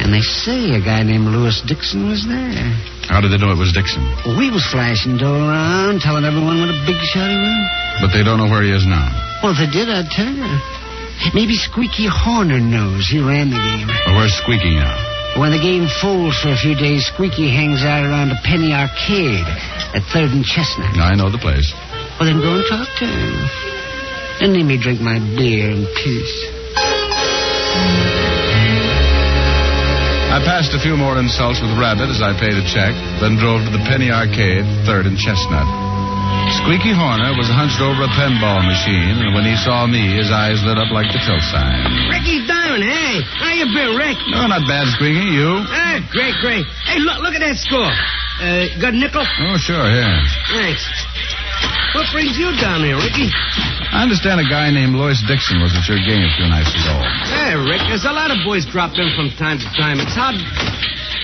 And 0.00 0.12
they 0.12 0.22
say 0.22 0.72
a 0.76 0.80
guy 0.80 1.02
named 1.02 1.26
Lewis 1.28 1.60
Dixon 1.66 2.08
was 2.08 2.24
there. 2.28 2.70
How 3.10 3.20
did 3.20 3.32
they 3.32 3.38
know 3.38 3.50
it 3.50 3.58
was 3.58 3.72
Dixon? 3.72 4.02
Well, 4.24 4.38
we 4.38 4.50
was 4.50 4.64
flashing 4.66 5.16
dough 5.18 5.34
around, 5.46 6.00
telling 6.00 6.24
everyone 6.24 6.60
what 6.62 6.70
a 6.70 6.78
big 6.86 6.98
shot 7.12 7.28
he 7.28 7.38
was. 7.38 7.64
But 8.00 8.10
they 8.12 8.22
don't 8.22 8.38
know 8.38 8.48
where 8.48 8.62
he 8.62 8.70
is 8.70 8.86
now. 8.86 9.08
Well, 9.42 9.52
if 9.52 9.58
they 9.58 9.70
did, 9.70 9.88
I'd 9.88 10.10
tell 10.12 10.28
you. 10.30 10.46
Maybe 11.32 11.56
Squeaky 11.56 12.06
Horner 12.06 12.60
knows. 12.60 13.08
He 13.08 13.18
ran 13.20 13.48
the 13.50 13.56
game. 13.58 13.88
Well, 13.88 14.16
where's 14.20 14.34
Squeaky 14.36 14.76
now? 14.76 15.15
When 15.36 15.52
the 15.52 15.60
game 15.60 15.84
folds 16.00 16.40
for 16.40 16.48
a 16.48 16.56
few 16.56 16.74
days, 16.74 17.04
Squeaky 17.12 17.52
hangs 17.52 17.84
out 17.84 18.08
around 18.08 18.32
a 18.32 18.40
penny 18.40 18.72
arcade 18.72 19.44
at 19.92 20.00
Third 20.08 20.32
and 20.32 20.40
Chestnut. 20.40 20.96
I 20.96 21.12
know 21.12 21.28
the 21.28 21.36
place. 21.36 21.76
Well, 22.16 22.24
then 22.24 22.40
go 22.40 22.56
and 22.56 22.64
talk 22.64 22.88
to 22.88 23.04
him. 23.04 23.36
And 24.40 24.56
let 24.56 24.64
me 24.64 24.80
drink 24.80 25.04
my 25.04 25.20
beer 25.36 25.68
in 25.68 25.84
peace. 25.92 26.36
I 30.32 30.40
passed 30.40 30.72
a 30.72 30.80
few 30.80 30.96
more 30.96 31.20
insults 31.20 31.60
with 31.60 31.76
Rabbit 31.76 32.08
as 32.08 32.24
I 32.24 32.32
paid 32.32 32.56
a 32.56 32.64
check, 32.64 32.96
then 33.20 33.36
drove 33.36 33.60
to 33.60 33.72
the 33.72 33.84
Penny 33.84 34.08
Arcade, 34.08 34.64
Third 34.88 35.04
and 35.04 35.20
Chestnut. 35.20 35.95
Squeaky 36.66 36.90
Horner 36.98 37.30
was 37.38 37.46
hunched 37.46 37.78
over 37.78 38.02
a 38.02 38.10
pinball 38.18 38.58
machine, 38.66 39.22
and 39.22 39.30
when 39.38 39.46
he 39.46 39.54
saw 39.54 39.86
me, 39.86 40.02
his 40.18 40.34
eyes 40.34 40.58
lit 40.66 40.74
up 40.74 40.90
like 40.90 41.06
the 41.14 41.22
tilt 41.22 41.38
sign. 41.46 41.78
Ricky 42.10 42.42
Diamond, 42.42 42.82
hey, 42.82 43.22
how 43.38 43.54
you 43.54 43.70
been, 43.70 43.94
Rick? 43.94 44.18
No, 44.34 44.50
not 44.50 44.66
bad, 44.66 44.90
Squeaky. 44.98 45.30
You? 45.30 45.62
Ah, 45.62 46.02
great, 46.10 46.34
great. 46.42 46.66
Hey, 46.90 46.98
look, 46.98 47.22
look 47.22 47.38
at 47.38 47.42
that 47.46 47.54
score. 47.62 47.86
Uh, 48.42 48.66
got 48.82 48.92
a 48.92 48.98
nickel? 48.98 49.22
Oh, 49.22 49.54
sure, 49.62 49.78
here. 49.78 50.18
Thanks. 50.58 50.82
What 51.94 52.10
brings 52.10 52.34
you 52.34 52.50
down 52.58 52.82
here, 52.82 52.98
Ricky? 52.98 53.30
I 53.94 54.02
understand 54.02 54.42
a 54.42 54.48
guy 54.50 54.66
named 54.74 54.98
Louis 54.98 55.22
Dixon 55.30 55.62
was 55.62 55.70
at 55.78 55.86
your 55.86 56.02
game 56.02 56.26
a 56.26 56.32
few 56.34 56.50
nights 56.50 56.74
ago. 56.74 56.98
Hey, 57.30 57.54
Rick, 57.54 57.86
there's 57.86 58.10
a 58.10 58.12
lot 58.12 58.34
of 58.34 58.42
boys 58.42 58.66
drop 58.66 58.98
in 58.98 59.14
from 59.14 59.30
time 59.38 59.62
to 59.62 59.68
time. 59.78 60.02
It's 60.02 60.18
hard. 60.18 60.34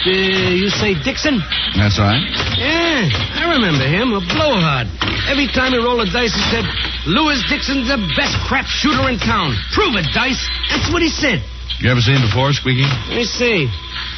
Uh, 0.03 0.11
you 0.59 0.67
say 0.69 0.99
Dixon? 0.99 1.39
That's 1.79 1.95
right. 1.99 2.19
Yeah, 2.59 3.07
I 3.39 3.55
remember 3.55 3.87
him, 3.87 4.11
a 4.11 4.21
blowhard. 4.21 4.91
Every 5.31 5.47
time 5.47 5.71
he 5.71 5.79
rolled 5.79 6.03
a 6.03 6.11
dice, 6.11 6.35
he 6.35 6.43
said, 6.51 6.67
Lewis 7.07 7.39
Dixon's 7.47 7.87
the 7.87 8.03
best 8.19 8.35
crap 8.51 8.67
shooter 8.67 9.07
in 9.07 9.23
town. 9.23 9.55
Prove 9.71 9.95
it, 9.95 10.07
Dice. 10.11 10.43
That's 10.71 10.91
what 10.91 11.03
he 11.03 11.11
said. 11.11 11.39
You 11.79 11.91
ever 11.91 12.03
seen 12.03 12.19
him 12.19 12.27
before, 12.27 12.51
Squeaky? 12.51 12.87
Let 13.11 13.23
me 13.23 13.27
see. 13.27 13.71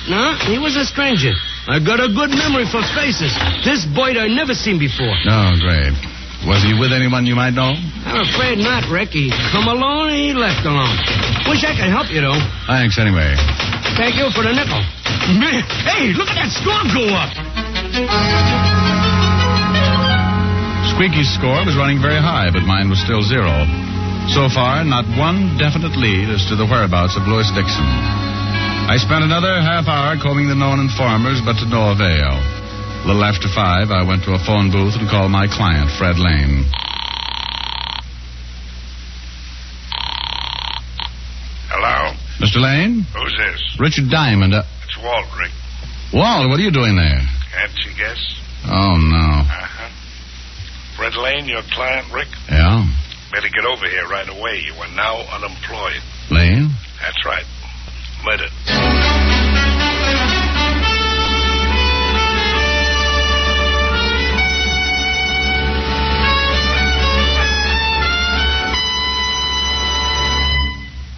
No, 0.08 0.36
he 0.48 0.56
was 0.56 0.76
a 0.76 0.84
stranger. 0.84 1.32
I 1.68 1.80
got 1.80 2.00
a 2.00 2.08
good 2.12 2.32
memory 2.32 2.68
for 2.68 2.80
faces. 2.96 3.32
This 3.64 3.84
boy 3.88 4.16
I 4.16 4.28
never 4.28 4.52
seen 4.52 4.78
before. 4.78 5.12
No, 5.24 5.52
great. 5.60 5.96
Was 6.44 6.60
he 6.60 6.76
with 6.76 6.92
anyone 6.92 7.24
you 7.24 7.34
might 7.34 7.56
know? 7.56 7.72
I'm 8.04 8.20
afraid 8.20 8.60
not, 8.60 8.84
Rick. 8.92 9.16
He 9.16 9.32
come 9.48 9.64
alone 9.64 10.12
and 10.12 10.20
he 10.20 10.32
left 10.36 10.60
alone. 10.68 10.92
Wish 11.48 11.64
I 11.64 11.72
could 11.72 11.88
help 11.88 12.12
you, 12.12 12.20
though. 12.20 12.36
Thanks, 12.68 13.00
anyway. 13.00 13.32
Thank 13.96 14.20
you 14.20 14.28
for 14.28 14.44
the 14.44 14.52
nickel. 14.52 14.84
Man, 15.40 15.64
hey, 15.88 16.12
look 16.12 16.28
at 16.28 16.36
that 16.36 16.52
score 16.52 16.84
go 16.92 17.08
up. 17.16 17.32
Squeaky's 20.92 21.32
score 21.32 21.64
was 21.64 21.80
running 21.80 21.96
very 21.98 22.20
high, 22.20 22.52
but 22.52 22.62
mine 22.68 22.92
was 22.92 23.00
still 23.00 23.24
zero. 23.24 23.64
So 24.36 24.52
far, 24.52 24.84
not 24.84 25.08
one 25.16 25.56
definite 25.56 25.96
lead 25.96 26.28
as 26.28 26.44
to 26.52 26.56
the 26.56 26.68
whereabouts 26.68 27.16
of 27.16 27.24
Louis 27.24 27.48
Dixon. 27.56 27.88
I 28.84 29.00
spent 29.00 29.24
another 29.24 29.64
half 29.64 29.88
hour 29.88 30.20
combing 30.20 30.48
the 30.48 30.54
known 30.54 30.78
informers, 30.78 31.40
but 31.40 31.56
to 31.60 31.66
no 31.66 31.90
avail. 31.96 32.36
A 33.04 33.06
little 33.06 33.24
after 33.24 33.48
five, 33.54 33.90
I 33.90 34.02
went 34.02 34.24
to 34.24 34.32
a 34.32 34.38
phone 34.38 34.70
booth 34.72 34.96
and 34.96 35.08
called 35.10 35.30
my 35.30 35.46
client, 35.46 35.90
Fred 35.98 36.16
Lane. 36.18 36.64
Hello? 41.68 42.16
Mr. 42.40 42.62
Lane? 42.64 43.04
Who's 43.12 43.36
this? 43.36 43.60
Richard 43.78 44.08
Diamond. 44.10 44.54
Uh, 44.54 44.62
It's 44.88 44.96
Walt, 45.02 45.26
Rick. 45.38 45.52
Walt, 46.14 46.48
what 46.48 46.58
are 46.58 46.62
you 46.62 46.70
doing 46.72 46.96
there? 46.96 47.20
Can't 47.52 47.76
you 47.84 47.92
guess? 47.96 48.20
Oh, 48.66 48.96
no. 48.96 49.44
Uh-huh. 49.44 49.90
Fred 50.96 51.14
Lane, 51.16 51.44
your 51.44 51.62
client, 51.72 52.06
Rick? 52.12 52.28
Yeah? 52.48 52.88
Better 53.32 53.48
get 53.52 53.64
over 53.66 53.84
here 53.84 54.08
right 54.08 54.28
away. 54.28 54.64
You 54.64 54.72
are 54.80 54.92
now 54.96 55.20
unemployed. 55.28 56.00
Lane? 56.30 56.70
That's 57.02 57.20
right. 57.26 57.44
Let 58.24 58.40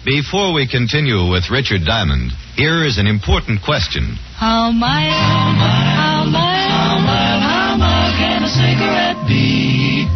Before 0.07 0.53
we 0.53 0.63
continue 0.63 1.27
with 1.27 1.51
Richard 1.51 1.83
Diamond, 1.83 2.31
here 2.55 2.87
is 2.87 2.97
an 2.97 3.07
important 3.07 3.59
question. 3.59 4.15
How 4.39 4.71
mild, 4.71 5.11
how 5.11 5.51
mild, 5.51 6.31
how 6.31 6.95
mild, 7.03 7.43
how 7.43 7.75
mild 7.75 8.15
can 8.15 8.39
a 8.39 8.47
cigarette 8.47 9.19
be? 9.27 10.07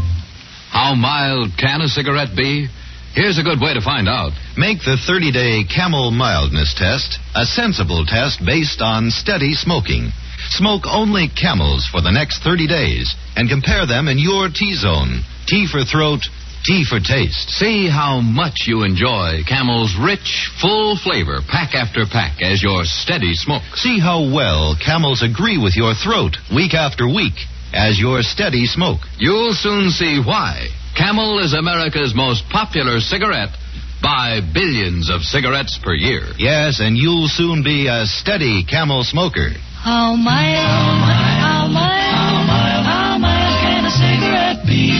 How 0.71 0.95
mild 0.95 1.59
can 1.59 1.81
a 1.81 1.89
cigarette 1.91 2.31
be? 2.39 2.71
Here's 3.11 3.37
a 3.37 3.43
good 3.43 3.59
way 3.59 3.73
to 3.73 3.83
find 3.83 4.07
out. 4.07 4.31
Make 4.55 4.79
the 4.79 4.95
30 4.95 5.35
day 5.35 5.67
Camel 5.67 6.15
Mildness 6.15 6.71
Test 6.73 7.19
a 7.35 7.43
sensible 7.43 8.05
test 8.07 8.39
based 8.45 8.79
on 8.79 9.11
steady 9.11 9.55
smoking. 9.55 10.15
Smoke 10.55 10.87
only 10.87 11.27
camels 11.27 11.83
for 11.91 11.99
the 11.99 12.15
next 12.15 12.47
30 12.47 12.65
days 12.65 13.13
and 13.35 13.49
compare 13.51 13.85
them 13.85 14.07
in 14.07 14.17
your 14.17 14.47
T 14.47 14.73
zone. 14.73 15.19
T 15.47 15.67
for 15.67 15.83
throat, 15.83 16.23
T 16.63 16.85
for 16.85 16.99
taste. 16.99 17.49
See 17.49 17.89
how 17.89 18.21
much 18.21 18.67
you 18.67 18.83
enjoy 18.83 19.41
Camel's 19.47 19.97
rich, 19.97 20.49
full 20.61 20.95
flavor, 20.95 21.41
pack 21.47 21.73
after 21.73 22.05
pack, 22.05 22.41
as 22.41 22.61
your 22.61 22.85
steady 22.85 23.33
smoke. 23.33 23.65
See 23.75 23.99
how 23.99 24.29
well 24.29 24.77
camels 24.77 25.23
agree 25.23 25.57
with 25.57 25.75
your 25.75 25.95
throat 25.95 26.37
week 26.53 26.73
after 26.73 27.07
week 27.07 27.33
as 27.73 27.99
your 27.99 28.21
steady 28.21 28.65
smoke. 28.65 29.01
You'll 29.17 29.53
soon 29.53 29.89
see 29.89 30.21
why. 30.23 30.67
Camel 30.95 31.39
is 31.39 31.53
America's 31.53 32.13
most 32.13 32.43
popular 32.51 32.99
cigarette 32.99 33.57
by 34.01 34.41
billions 34.53 35.09
of 35.09 35.21
cigarettes 35.21 35.79
per 35.81 35.93
year. 35.93 36.21
Yes, 36.37 36.79
and 36.79 36.97
you'll 36.97 37.27
soon 37.27 37.63
be 37.63 37.87
a 37.87 38.05
steady 38.05 38.63
camel 38.65 39.03
smoker. 39.03 39.49
How 39.81 40.15
mild, 40.15 41.01
how 41.01 41.65
mild, 41.65 41.73
how 41.73 42.43
mild, 42.45 42.85
how 42.85 43.17
mild 43.17 43.61
can 43.65 43.85
a 43.85 43.93
cigarette 43.97 44.65
be? 44.67 44.93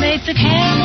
Make 0.00 0.24
the 0.24 0.34
Camel 0.34 0.77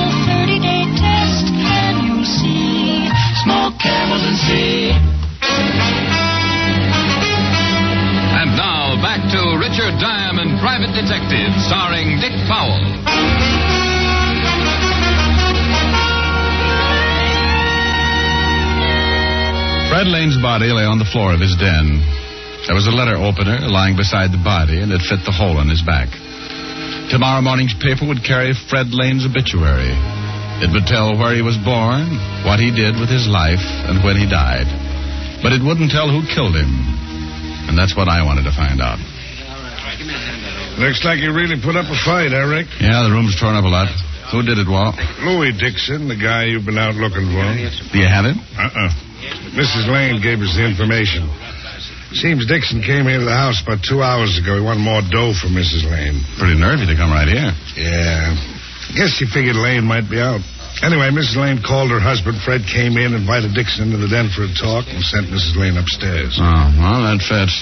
Private 10.93 11.09
Detective, 11.09 11.53
starring 11.65 12.21
Dick 12.21 12.37
Powell. 12.45 12.77
Fred 19.89 20.05
Lane's 20.05 20.37
body 20.37 20.69
lay 20.69 20.85
on 20.85 20.99
the 20.99 21.09
floor 21.09 21.33
of 21.33 21.41
his 21.41 21.57
den. 21.57 21.97
There 22.69 22.77
was 22.77 22.85
a 22.85 22.93
letter 22.93 23.17
opener 23.17 23.65
lying 23.65 23.97
beside 23.97 24.29
the 24.29 24.37
body, 24.37 24.85
and 24.85 24.93
it 24.93 25.01
fit 25.01 25.25
the 25.25 25.33
hole 25.33 25.57
in 25.61 25.67
his 25.67 25.81
back. 25.81 26.13
Tomorrow 27.09 27.41
morning's 27.41 27.73
paper 27.81 28.05
would 28.05 28.21
carry 28.21 28.53
Fred 28.53 28.93
Lane's 28.93 29.25
obituary. 29.25 29.97
It 30.61 30.69
would 30.69 30.85
tell 30.85 31.17
where 31.17 31.33
he 31.33 31.41
was 31.41 31.57
born, 31.57 32.05
what 32.45 32.61
he 32.61 32.69
did 32.69 33.01
with 33.01 33.09
his 33.09 33.25
life, 33.25 33.65
and 33.89 34.05
when 34.05 34.13
he 34.13 34.29
died. 34.29 34.69
But 35.41 35.57
it 35.57 35.65
wouldn't 35.65 35.89
tell 35.89 36.05
who 36.13 36.21
killed 36.29 36.53
him. 36.53 36.69
And 37.65 37.73
that's 37.73 37.97
what 37.97 38.05
I 38.05 38.21
wanted 38.21 38.45
to 38.45 38.53
find 38.53 38.77
out. 38.77 39.01
Looks 40.79 41.05
like 41.05 41.19
you 41.21 41.31
really 41.33 41.61
put 41.61 41.75
up 41.77 41.85
a 41.85 41.97
fight, 42.03 42.33
Eric. 42.33 42.67
Yeah, 42.81 43.05
the 43.05 43.13
room's 43.13 43.37
torn 43.39 43.55
up 43.55 43.63
a 43.63 43.69
lot. 43.69 43.87
Who 44.33 44.41
did 44.41 44.57
it, 44.57 44.65
Walt? 44.65 44.97
Louis 45.21 45.53
Dixon, 45.53 46.09
the 46.09 46.17
guy 46.17 46.49
you've 46.49 46.65
been 46.65 46.81
out 46.81 46.95
looking 46.97 47.29
for. 47.29 47.45
Do 47.93 47.97
you 48.01 48.09
have 48.09 48.25
him? 48.25 48.41
Uh-uh. 48.57 48.89
Mrs. 49.53 49.85
Lane 49.85 50.17
gave 50.17 50.41
us 50.41 50.57
the 50.57 50.65
information. 50.65 51.29
Seems 52.17 52.45
Dixon 52.49 52.81
came 52.81 53.05
here 53.05 53.21
to 53.21 53.25
the 53.25 53.33
house 53.37 53.61
about 53.61 53.85
two 53.85 54.01
hours 54.01 54.37
ago. 54.37 54.57
He 54.57 54.61
wanted 54.65 54.81
more 54.81 55.01
dough 55.05 55.33
from 55.37 55.53
Mrs. 55.53 55.85
Lane. 55.85 56.21
Pretty 56.37 56.57
nervy 56.57 56.85
to 56.89 56.95
come 56.97 57.09
right 57.13 57.29
here. 57.29 57.53
Yeah. 57.77 58.33
Guess 58.97 59.17
he 59.21 59.25
figured 59.29 59.57
Lane 59.57 59.85
might 59.85 60.09
be 60.09 60.17
out. 60.21 60.41
Anyway, 60.81 61.09
Mrs. 61.13 61.37
Lane 61.37 61.61
called 61.61 61.89
her 61.93 62.01
husband. 62.01 62.41
Fred 62.41 62.65
came 62.65 62.97
in, 62.97 63.13
invited 63.13 63.53
Dixon 63.53 63.93
into 63.93 63.97
the 64.01 64.09
den 64.09 64.29
for 64.33 64.45
a 64.45 64.51
talk, 64.53 64.89
and 64.89 65.05
sent 65.05 65.29
Mrs. 65.29 65.53
Lane 65.57 65.77
upstairs. 65.77 66.37
Oh, 66.41 66.65
well, 66.81 67.05
that 67.05 67.21
fits. 67.21 67.53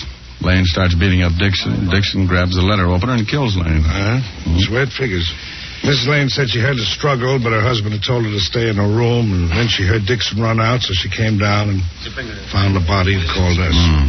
Lane 0.42 0.66
starts 0.66 0.98
beating 0.98 1.22
up 1.22 1.34
Dixon. 1.38 1.90
Dixon 1.90 2.26
grabs 2.26 2.58
the 2.58 2.66
letter 2.66 2.90
opener 2.90 3.14
and 3.14 3.28
kills 3.30 3.54
Lane. 3.56 3.86
Huh? 3.86 4.22
That's 4.50 4.70
where 4.70 4.84
it 4.84 4.94
figures. 4.94 5.30
Mrs. 5.86 6.06
Lane 6.10 6.30
said 6.30 6.50
she 6.50 6.62
had 6.62 6.78
a 6.78 6.86
struggle, 6.86 7.42
but 7.42 7.54
her 7.54 7.62
husband 7.62 7.94
had 7.94 8.06
told 8.06 8.26
her 8.26 8.30
to 8.30 8.42
stay 8.42 8.70
in 8.70 8.78
her 8.78 8.86
room, 8.90 9.34
and 9.34 9.50
then 9.50 9.66
she 9.66 9.82
heard 9.82 10.06
Dixon 10.06 10.38
run 10.38 10.62
out, 10.62 10.86
so 10.86 10.94
she 10.94 11.10
came 11.10 11.42
down 11.42 11.74
and 11.74 11.82
found 12.54 12.78
the 12.78 12.86
body 12.86 13.18
and 13.18 13.26
called 13.26 13.58
us. 13.58 13.74
Hmm. 13.74 14.06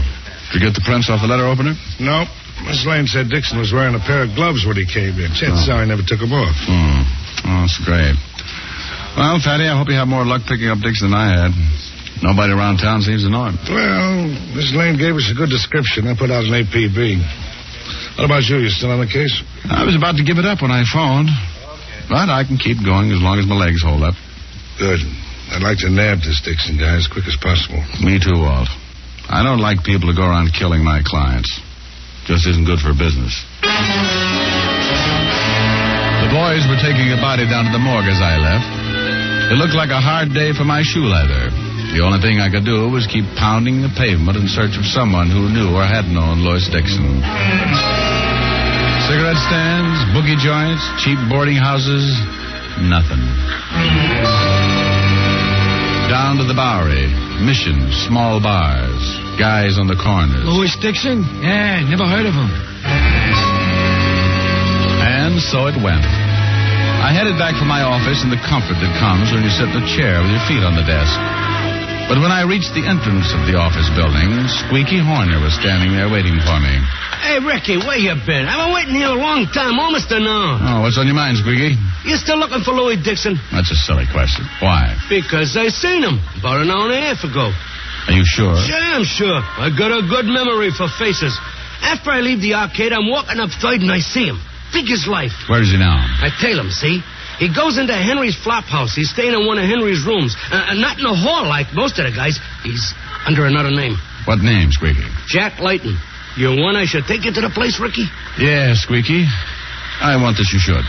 Did 0.52 0.60
you 0.60 0.68
get 0.68 0.76
the 0.76 0.84
prints 0.84 1.08
off 1.08 1.24
the 1.24 1.28
letter 1.32 1.48
opener? 1.48 1.72
No. 1.96 2.28
Mrs. 2.68 2.84
Lane 2.84 3.08
said 3.08 3.32
Dixon 3.32 3.56
was 3.56 3.72
wearing 3.72 3.96
a 3.96 4.02
pair 4.04 4.28
of 4.28 4.36
gloves 4.36 4.68
when 4.68 4.76
he 4.76 4.84
came 4.84 5.16
in. 5.16 5.32
Chances 5.32 5.64
are 5.72 5.80
he 5.80 5.88
never 5.88 6.04
took 6.04 6.20
them 6.20 6.32
off. 6.36 6.52
Hmm. 6.68 7.00
Oh, 7.48 7.64
that's 7.64 7.80
great. 7.88 8.16
Well, 9.16 9.40
Fatty, 9.40 9.64
I 9.64 9.72
hope 9.76 9.88
you 9.88 9.96
have 9.96 10.08
more 10.08 10.24
luck 10.28 10.44
picking 10.44 10.68
up 10.68 10.80
Dixon 10.84 11.08
than 11.08 11.16
I 11.16 11.28
had. 11.32 11.50
Nobody 12.22 12.54
around 12.54 12.78
town 12.78 13.02
seems 13.02 13.26
to 13.26 13.30
know 13.30 13.50
him. 13.50 13.58
Well, 13.66 14.30
Mrs. 14.54 14.78
Lane 14.78 14.94
gave 14.94 15.18
us 15.18 15.26
a 15.26 15.34
good 15.34 15.50
description. 15.50 16.06
I 16.06 16.14
put 16.14 16.30
out 16.30 16.46
an 16.46 16.54
APB. 16.54 17.18
What 18.14 18.30
about 18.30 18.46
you? 18.46 18.62
You 18.62 18.70
still 18.70 18.94
on 18.94 19.02
the 19.02 19.10
case? 19.10 19.34
I 19.66 19.82
was 19.82 19.98
about 19.98 20.14
to 20.16 20.24
give 20.24 20.38
it 20.38 20.46
up 20.46 20.62
when 20.62 20.70
I 20.70 20.86
phoned. 20.86 21.28
But 22.06 22.30
I 22.30 22.46
can 22.46 22.62
keep 22.62 22.78
going 22.78 23.10
as 23.10 23.18
long 23.18 23.42
as 23.42 23.46
my 23.46 23.58
legs 23.58 23.82
hold 23.82 24.06
up. 24.06 24.14
Good. 24.78 25.02
I'd 25.50 25.66
like 25.66 25.82
to 25.82 25.90
nab 25.90 26.22
this 26.22 26.38
Dixon 26.46 26.78
guy 26.78 26.94
as 26.94 27.10
quick 27.10 27.26
as 27.26 27.34
possible. 27.42 27.82
Me 28.00 28.22
too, 28.22 28.38
Walt. 28.38 28.70
I 29.26 29.42
don't 29.42 29.58
like 29.58 29.82
people 29.82 30.08
to 30.08 30.16
go 30.16 30.22
around 30.22 30.54
killing 30.54 30.84
my 30.84 31.02
clients. 31.04 31.50
Just 32.24 32.46
isn't 32.46 32.64
good 32.64 32.78
for 32.78 32.94
business. 32.94 33.34
The 36.22 36.30
boys 36.30 36.62
were 36.70 36.78
taking 36.78 37.10
the 37.10 37.18
body 37.18 37.44
down 37.50 37.66
to 37.66 37.72
the 37.74 37.82
morgue 37.82 38.06
as 38.06 38.22
I 38.22 38.38
left. 38.38 38.66
It 39.52 39.58
looked 39.58 39.74
like 39.74 39.90
a 39.90 40.00
hard 40.00 40.32
day 40.32 40.54
for 40.54 40.64
my 40.64 40.82
shoe 40.86 41.04
leather. 41.04 41.50
The 41.92 42.00
only 42.00 42.24
thing 42.24 42.40
I 42.40 42.48
could 42.48 42.64
do 42.64 42.88
was 42.88 43.04
keep 43.04 43.28
pounding 43.36 43.84
the 43.84 43.92
pavement 43.92 44.40
in 44.40 44.48
search 44.48 44.80
of 44.80 44.84
someone 44.88 45.28
who 45.28 45.52
knew 45.52 45.76
or 45.76 45.84
had 45.84 46.08
known 46.08 46.40
Louis 46.40 46.64
Dixon. 46.72 47.20
Cigarette 49.04 49.36
stands, 49.44 50.00
boogie 50.16 50.40
joints, 50.40 50.80
cheap 51.04 51.20
boarding 51.28 51.60
houses, 51.60 52.08
nothing. 52.80 53.20
Down 56.08 56.40
to 56.40 56.48
the 56.48 56.56
Bowery, 56.56 57.12
Mission, 57.44 57.92
small 58.08 58.40
bars, 58.40 59.04
guys 59.36 59.76
on 59.76 59.84
the 59.84 59.98
corners. 60.00 60.48
Louis 60.48 60.72
Dixon? 60.80 61.20
Yeah, 61.44 61.84
never 61.92 62.08
heard 62.08 62.24
of 62.24 62.32
him. 62.32 62.48
And 65.04 65.36
so 65.44 65.68
it 65.68 65.76
went. 65.76 66.08
I 67.04 67.12
headed 67.12 67.36
back 67.36 67.58
for 67.60 67.68
my 67.68 67.84
office 67.84 68.24
in 68.24 68.30
the 68.32 68.40
comfort 68.48 68.80
that 68.80 68.96
comes 68.96 69.28
when 69.28 69.44
you 69.44 69.52
sit 69.52 69.68
in 69.68 69.76
a 69.76 69.86
chair 69.92 70.24
with 70.24 70.32
your 70.32 70.44
feet 70.48 70.64
on 70.64 70.72
the 70.72 70.88
desk. 70.88 71.41
But 72.12 72.20
when 72.20 72.28
I 72.28 72.44
reached 72.44 72.76
the 72.76 72.84
entrance 72.84 73.32
of 73.32 73.48
the 73.48 73.56
office 73.56 73.88
building, 73.96 74.28
Squeaky 74.68 75.00
Horner 75.00 75.40
was 75.40 75.56
standing 75.56 75.96
there 75.96 76.12
waiting 76.12 76.36
for 76.44 76.60
me. 76.60 76.76
Hey, 77.24 77.40
Ricky, 77.40 77.80
where 77.80 77.96
you 77.96 78.12
been? 78.28 78.44
I've 78.44 78.68
been 78.68 78.74
waiting 78.76 79.00
here 79.00 79.08
a 79.08 79.16
long 79.16 79.48
time, 79.48 79.80
almost 79.80 80.12
an 80.12 80.28
hour. 80.28 80.60
Oh, 80.60 80.78
what's 80.84 81.00
on 81.00 81.08
your 81.08 81.16
mind, 81.16 81.40
Squeaky? 81.40 81.72
You 82.04 82.20
still 82.20 82.36
looking 82.36 82.60
for 82.68 82.76
Louis 82.76 83.00
Dixon? 83.00 83.40
That's 83.48 83.72
a 83.72 83.78
silly 83.88 84.04
question. 84.12 84.44
Why? 84.60 84.92
Because 85.08 85.56
I 85.56 85.72
seen 85.72 86.04
him 86.04 86.20
about 86.36 86.60
an 86.60 86.68
hour 86.68 86.92
and 86.92 87.00
a 87.00 87.00
half 87.00 87.24
ago. 87.24 87.48
Are 87.48 88.12
you 88.12 88.28
sure? 88.28 88.60
Sure, 88.60 88.84
I'm 88.92 89.08
sure. 89.08 89.40
I 89.40 89.72
got 89.72 89.88
a 89.88 90.04
good 90.04 90.28
memory 90.28 90.68
for 90.68 90.92
faces. 90.92 91.32
After 91.80 92.12
I 92.12 92.20
leave 92.20 92.44
the 92.44 92.60
arcade, 92.60 92.92
I'm 92.92 93.08
walking 93.08 93.40
up 93.40 93.56
third 93.56 93.80
and 93.80 93.88
I 93.88 94.04
see 94.04 94.28
him. 94.28 94.36
Big 94.76 94.84
as 94.92 95.08
life. 95.08 95.32
Where 95.48 95.64
is 95.64 95.72
he 95.72 95.80
now? 95.80 95.96
I 95.96 96.28
tail 96.28 96.60
him, 96.60 96.68
see? 96.76 97.00
He 97.38 97.52
goes 97.52 97.78
into 97.78 97.94
Henry's 97.94 98.36
flop 98.36 98.64
house. 98.64 98.94
He's 98.94 99.10
staying 99.10 99.32
in 99.34 99.46
one 99.46 99.58
of 99.58 99.64
Henry's 99.64 100.04
rooms. 100.06 100.36
Uh, 100.50 100.70
uh, 100.70 100.74
not 100.74 100.98
in 100.98 101.06
a 101.06 101.14
hall 101.14 101.44
like 101.48 101.72
most 101.74 101.98
of 101.98 102.04
the 102.04 102.12
guys. 102.12 102.38
He's 102.62 102.94
under 103.26 103.46
another 103.46 103.70
name. 103.70 103.96
What 104.24 104.38
name, 104.38 104.70
Squeaky? 104.70 105.02
Jack 105.26 105.58
Layton. 105.58 105.98
You 106.36 106.48
want 106.56 106.76
I 106.76 106.86
should 106.86 107.04
take 107.04 107.24
you 107.24 107.32
to 107.32 107.40
the 107.40 107.50
place, 107.50 107.80
Ricky? 107.80 108.06
Yeah, 108.38 108.74
Squeaky. 108.74 109.26
I 110.00 110.16
want 110.16 110.36
that 110.38 110.48
you 110.52 110.58
should. 110.58 110.84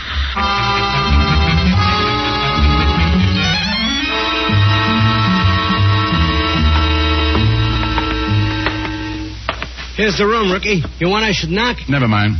Here's 9.96 10.18
the 10.18 10.26
room, 10.26 10.50
Ricky. 10.50 10.82
You 10.98 11.08
want 11.08 11.24
I 11.24 11.30
should 11.30 11.50
knock? 11.50 11.76
Never 11.88 12.08
mind. 12.08 12.34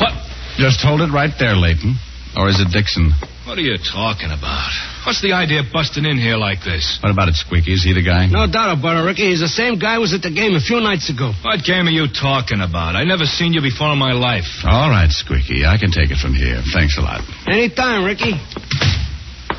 What? 0.00 0.10
Just 0.58 0.82
hold 0.82 1.00
it 1.00 1.12
right 1.12 1.30
there, 1.38 1.54
Leighton. 1.54 1.94
Or 2.36 2.48
is 2.48 2.60
it 2.60 2.70
Dixon? 2.70 3.10
What 3.46 3.58
are 3.58 3.66
you 3.66 3.74
talking 3.78 4.30
about? 4.30 4.70
What's 5.02 5.20
the 5.20 5.32
idea 5.34 5.66
of 5.66 5.72
busting 5.72 6.06
in 6.06 6.14
here 6.16 6.36
like 6.36 6.62
this? 6.62 6.98
What 7.02 7.10
about 7.10 7.26
it, 7.26 7.34
Squeaky? 7.34 7.74
Is 7.74 7.82
he 7.82 7.90
the 7.92 8.06
guy? 8.06 8.30
No 8.30 8.46
doubt 8.46 8.78
about 8.78 9.02
it, 9.02 9.02
Ricky. 9.02 9.26
He's 9.34 9.42
the 9.42 9.50
same 9.50 9.78
guy 9.82 9.98
who 9.98 10.06
was 10.06 10.14
at 10.14 10.22
the 10.22 10.30
game 10.30 10.54
a 10.54 10.62
few 10.62 10.78
nights 10.78 11.10
ago. 11.10 11.34
What 11.42 11.64
game 11.66 11.90
are 11.90 11.94
you 11.94 12.06
talking 12.06 12.62
about? 12.62 12.94
I 12.94 13.02
never 13.02 13.26
seen 13.26 13.50
you 13.52 13.58
before 13.60 13.90
in 13.90 13.98
my 13.98 14.14
life. 14.14 14.46
All 14.62 14.86
right, 14.86 15.10
Squeaky. 15.10 15.66
I 15.66 15.74
can 15.82 15.90
take 15.90 16.14
it 16.14 16.22
from 16.22 16.34
here. 16.38 16.62
Thanks 16.70 16.94
a 16.98 17.02
lot. 17.02 17.26
Anytime, 17.50 18.06
Ricky. 18.06 18.38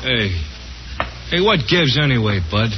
Hey. 0.00 0.32
Hey, 1.28 1.40
what 1.44 1.68
gives 1.68 2.00
anyway, 2.00 2.40
bud? 2.50 2.72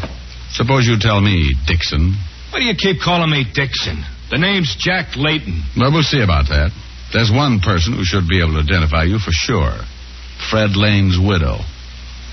Suppose 0.50 0.86
you 0.90 0.98
tell 0.98 1.20
me, 1.20 1.54
Dixon. 1.70 2.14
Why 2.50 2.58
do 2.58 2.66
you 2.66 2.74
keep 2.74 2.98
calling 2.98 3.30
me 3.30 3.46
Dixon? 3.46 4.02
The 4.30 4.38
name's 4.38 4.74
Jack 4.78 5.14
Layton. 5.14 5.62
Well, 5.78 5.92
we'll 5.94 6.02
see 6.02 6.22
about 6.22 6.50
that. 6.50 6.74
There's 7.14 7.30
one 7.30 7.62
person 7.62 7.94
who 7.94 8.02
should 8.02 8.26
be 8.26 8.42
able 8.42 8.58
to 8.58 8.66
identify 8.66 9.06
you 9.06 9.22
for 9.22 9.30
sure. 9.30 9.78
Fred 10.50 10.74
Lane's 10.74 11.14
widow. 11.14 11.62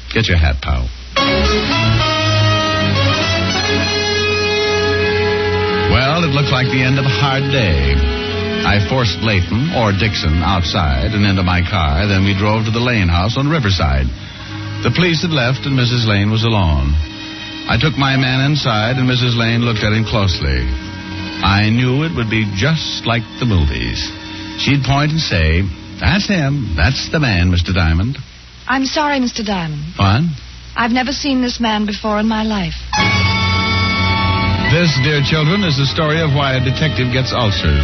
Get 0.09 0.25
your 0.25 0.41
hat, 0.41 0.57
pal. 0.57 0.89
Well, 5.93 6.25
it 6.25 6.33
looked 6.33 6.49
like 6.49 6.73
the 6.73 6.81
end 6.81 6.97
of 6.97 7.05
a 7.05 7.13
hard 7.13 7.45
day. 7.53 7.93
I 8.65 8.81
forced 8.89 9.21
Layton, 9.21 9.69
or 9.77 9.93
Dixon, 9.93 10.41
outside 10.41 11.13
and 11.13 11.29
into 11.29 11.45
my 11.45 11.61
car. 11.61 12.09
Then 12.09 12.25
we 12.25 12.33
drove 12.33 12.65
to 12.65 12.73
the 12.73 12.81
Lane 12.81 13.07
house 13.07 13.37
on 13.37 13.53
Riverside. 13.53 14.09
The 14.81 14.89
police 14.97 15.21
had 15.21 15.29
left, 15.29 15.69
and 15.69 15.77
Mrs. 15.77 16.09
Lane 16.09 16.33
was 16.33 16.41
alone. 16.41 16.97
I 17.69 17.77
took 17.77 18.01
my 18.01 18.17
man 18.17 18.49
inside, 18.49 18.97
and 18.97 19.05
Mrs. 19.05 19.37
Lane 19.37 19.61
looked 19.61 19.85
at 19.85 19.93
him 19.93 20.09
closely. 20.09 20.65
I 21.45 21.69
knew 21.69 22.01
it 22.01 22.17
would 22.17 22.33
be 22.33 22.49
just 22.57 23.05
like 23.05 23.21
the 23.37 23.45
movies. 23.45 24.09
She'd 24.59 24.83
point 24.83 25.11
and 25.11 25.19
say, 25.21 25.61
That's 25.99 26.27
him. 26.27 26.75
That's 26.75 27.11
the 27.11 27.19
man, 27.19 27.51
Mr. 27.51 27.73
Diamond. 27.73 28.17
I'm 28.67 28.85
sorry, 28.85 29.19
Mr. 29.19 29.45
Diamond. 29.45 29.83
What? 29.97 30.23
I've 30.75 30.91
never 30.91 31.11
seen 31.11 31.41
this 31.41 31.59
man 31.59 31.85
before 31.85 32.19
in 32.19 32.27
my 32.27 32.43
life. 32.43 32.75
This, 34.71 34.95
dear 35.03 35.19
children, 35.27 35.67
is 35.67 35.75
the 35.75 35.85
story 35.85 36.23
of 36.23 36.31
why 36.31 36.55
a 36.55 36.63
detective 36.63 37.11
gets 37.11 37.35
ulcers. 37.35 37.83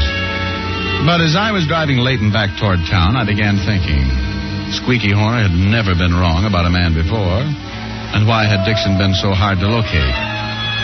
But 1.03 1.19
as 1.19 1.35
I 1.35 1.51
was 1.51 1.67
driving 1.67 1.99
Leighton 1.99 2.31
back 2.31 2.55
toward 2.55 2.79
town, 2.87 3.19
I 3.19 3.27
began 3.27 3.59
thinking. 3.59 4.07
Squeaky 4.71 5.11
Horner 5.11 5.47
had 5.47 5.55
never 5.55 5.93
been 5.95 6.15
wrong 6.15 6.47
about 6.47 6.65
a 6.65 6.71
man 6.71 6.95
before. 6.95 7.43
And 8.15 8.23
why 8.23 8.47
had 8.47 8.63
Dixon 8.63 8.97
been 8.97 9.13
so 9.13 9.35
hard 9.35 9.59
to 9.59 9.67
locate? 9.67 10.15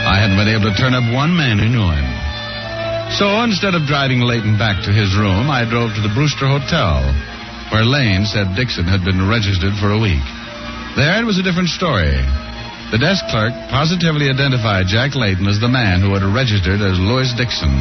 I 0.04 0.20
hadn't 0.20 0.36
been 0.36 0.52
able 0.52 0.68
to 0.68 0.76
turn 0.76 0.92
up 0.92 1.08
one 1.16 1.32
man 1.32 1.56
who 1.56 1.72
knew 1.72 1.88
him. 1.88 2.13
So 3.12 3.28
instead 3.44 3.76
of 3.76 3.86
driving 3.86 4.22
Leighton 4.22 4.58
back 4.58 4.84
to 4.86 4.92
his 4.92 5.16
room, 5.16 5.52
I 5.52 5.68
drove 5.68 5.94
to 5.96 6.02
the 6.02 6.14
Brewster 6.16 6.48
Hotel, 6.48 7.04
where 7.72 7.84
Lane 7.86 8.26
said 8.26 8.56
Dixon 8.56 8.86
had 8.86 9.04
been 9.04 9.28
registered 9.30 9.76
for 9.78 9.92
a 9.92 10.00
week. 10.00 10.24
There 10.96 11.20
it 11.20 11.26
was 11.26 11.38
a 11.38 11.44
different 11.44 11.70
story. 11.70 12.16
The 12.94 13.02
desk 13.02 13.26
clerk 13.30 13.54
positively 13.74 14.30
identified 14.30 14.86
Jack 14.86 15.16
Layton 15.16 15.48
as 15.48 15.60
the 15.60 15.68
man 15.68 16.02
who 16.02 16.14
had 16.14 16.22
registered 16.22 16.82
as 16.82 17.00
Louis 17.02 17.34
Dixon. 17.34 17.74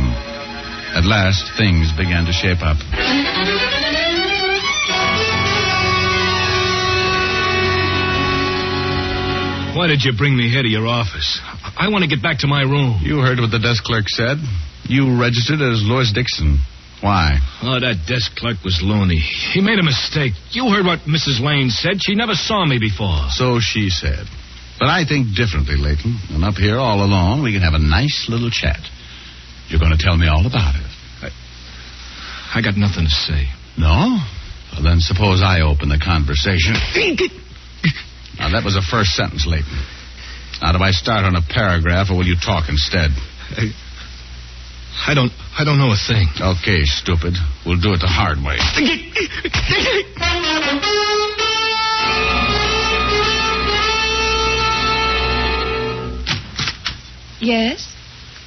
At 0.97 1.05
last, 1.05 1.45
things 1.57 1.93
began 1.93 2.25
to 2.25 2.33
shape 2.33 2.61
up. 2.61 2.81
Why 9.77 9.87
did 9.89 10.05
you 10.05 10.13
bring 10.13 10.37
me 10.37 10.49
here 10.49 10.63
to 10.63 10.69
your 10.69 10.87
office? 10.87 11.41
I 11.77 11.89
want 11.89 12.05
to 12.05 12.09
get 12.09 12.23
back 12.23 12.39
to 12.41 12.47
my 12.47 12.63
room. 12.63 13.01
You 13.01 13.21
heard 13.21 13.41
what 13.41 13.51
the 13.51 13.59
desk 13.59 13.85
clerk 13.85 14.09
said. 14.09 14.37
You 14.85 15.21
registered 15.21 15.61
as 15.61 15.83
Louis 15.83 16.13
Dixon. 16.13 16.59
Why? 17.03 17.39
Oh, 17.63 17.81
that 17.83 18.07
desk 18.07 18.37
clerk 18.37 18.63
was 18.63 18.79
loony. 18.83 19.19
He 19.19 19.61
made 19.61 19.79
a 19.79 19.83
mistake. 19.83 20.35
You 20.51 20.71
heard 20.71 20.87
what 20.87 21.01
Mrs. 21.01 21.43
Lane 21.43 21.71
said. 21.71 21.99
She 22.03 22.15
never 22.15 22.35
saw 22.35 22.65
me 22.65 22.79
before. 22.79 23.27
So 23.31 23.59
she 23.59 23.91
said. 23.91 24.27
But 24.79 24.89
I 24.89 25.05
think 25.05 25.35
differently, 25.35 25.75
Leighton. 25.75 26.15
And 26.31 26.45
up 26.45 26.55
here 26.55 26.79
all 26.79 27.03
alone, 27.03 27.43
we 27.43 27.53
can 27.53 27.63
have 27.63 27.75
a 27.75 27.83
nice 27.83 28.27
little 28.29 28.51
chat. 28.51 28.79
You're 29.69 29.81
going 29.81 29.97
to 29.97 30.03
tell 30.03 30.17
me 30.17 30.29
all 30.29 30.47
about 30.47 30.75
it. 30.79 30.87
I 31.23 31.31
I 32.55 32.63
got 32.63 32.77
nothing 32.77 33.05
to 33.05 33.17
say. 33.27 33.51
No? 33.79 34.19
Well, 34.73 34.83
then 34.83 35.01
suppose 35.01 35.43
I 35.43 35.63
open 35.63 35.89
the 35.89 35.99
conversation. 35.99 36.75
now, 38.39 38.53
that 38.53 38.63
was 38.63 38.75
the 38.75 38.85
first 38.85 39.19
sentence, 39.19 39.47
Leighton. 39.47 39.81
Now, 40.63 40.73
do 40.73 40.79
I 40.79 40.93
start 40.93 41.25
on 41.25 41.35
a 41.35 41.43
paragraph, 41.43 42.11
or 42.11 42.19
will 42.19 42.27
you 42.27 42.37
talk 42.37 42.69
instead? 42.69 43.11
I, 43.59 43.75
I 45.07 45.15
don't. 45.15 45.33
I 45.59 45.65
don't 45.65 45.79
know 45.79 45.93
a 45.93 45.97
thing. 45.97 46.29
Okay, 46.41 46.85
stupid. 46.85 47.35
We'll 47.67 47.81
do 47.81 47.93
it 47.93 48.01
the 48.01 48.09
hard 48.09 48.39
way. 48.45 48.57
Yes. 57.41 57.91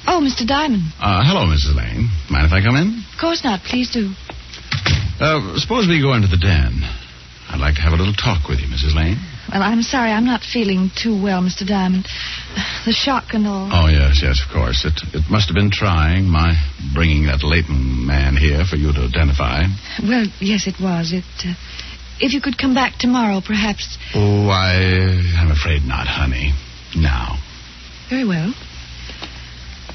Oh, 0.06 0.22
Mr. 0.24 0.46
Diamond. 0.46 0.82
Uh, 1.00 1.20
hello, 1.26 1.44
Mrs. 1.52 1.76
Lane. 1.76 2.08
Mind 2.30 2.46
if 2.46 2.52
I 2.52 2.62
come 2.62 2.76
in? 2.76 3.04
Of 3.12 3.18
course 3.20 3.44
not. 3.44 3.60
Please 3.68 3.92
do. 3.92 4.14
Uh, 5.20 5.58
suppose 5.58 5.88
we 5.88 6.00
go 6.00 6.14
into 6.14 6.28
the 6.28 6.38
den. 6.40 6.80
I'd 7.50 7.60
like 7.60 7.74
to 7.76 7.82
have 7.82 7.92
a 7.92 7.96
little 8.00 8.14
talk 8.16 8.48
with 8.48 8.60
you, 8.60 8.68
Mrs. 8.68 8.94
Lane. 8.94 9.18
Well, 9.50 9.62
I'm 9.62 9.82
sorry. 9.82 10.10
I'm 10.10 10.24
not 10.24 10.42
feeling 10.42 10.90
too 10.94 11.20
well, 11.20 11.40
Mr. 11.42 11.66
Diamond. 11.66 12.06
The 12.84 12.92
shock 12.92 13.34
and 13.34 13.46
all. 13.46 13.68
Oh, 13.72 13.88
yes, 13.88 14.20
yes, 14.22 14.42
of 14.44 14.52
course. 14.52 14.84
It, 14.84 14.94
it 15.14 15.30
must 15.30 15.48
have 15.48 15.54
been 15.54 15.70
trying, 15.70 16.26
my 16.26 16.54
bringing 16.94 17.26
that 17.26 17.42
Leighton 17.42 18.06
man 18.06 18.36
here 18.36 18.64
for 18.64 18.76
you 18.76 18.92
to 18.92 19.00
identify. 19.00 19.64
Well, 20.02 20.26
yes, 20.40 20.66
it 20.66 20.80
was. 20.80 21.12
It. 21.12 21.24
Uh, 21.44 21.54
if 22.18 22.32
you 22.32 22.40
could 22.40 22.58
come 22.58 22.74
back 22.74 22.98
tomorrow, 22.98 23.40
perhaps. 23.44 23.98
Oh, 24.14 24.48
I, 24.48 25.20
I'm 25.38 25.50
afraid 25.50 25.82
not, 25.82 26.06
honey. 26.06 26.52
Now. 26.96 27.38
Very 28.08 28.26
well. 28.26 28.54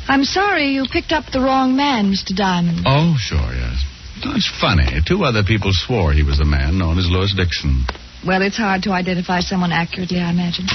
I'm 0.08 0.24
sorry 0.24 0.68
you 0.76 0.86
picked 0.92 1.12
up 1.12 1.32
the 1.32 1.40
wrong 1.40 1.76
man, 1.76 2.12
Mr. 2.12 2.36
Diamond. 2.36 2.84
Oh, 2.86 3.16
sure, 3.18 3.54
yes. 3.54 3.86
It's 4.24 4.52
funny. 4.60 5.02
Two 5.08 5.24
other 5.24 5.44
people 5.44 5.72
swore 5.74 6.14
he 6.14 6.24
was 6.24 6.38
the 6.38 6.46
man 6.46 6.78
known 6.78 7.00
as 7.00 7.10
Lewis 7.10 7.34
Dixon. 7.36 7.86
Well, 8.26 8.42
it's 8.42 8.58
hard 8.58 8.84
to 8.84 8.92
identify 8.92 9.40
someone 9.40 9.72
accurately, 9.72 10.20
I 10.20 10.30
imagine. 10.30 10.68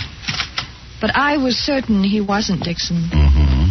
But 1.00 1.14
I 1.14 1.37
was 1.37 1.56
certain 1.56 2.02
he 2.02 2.20
wasn't 2.20 2.64
Dixon. 2.64 3.09
Mm-hmm. 3.12 3.68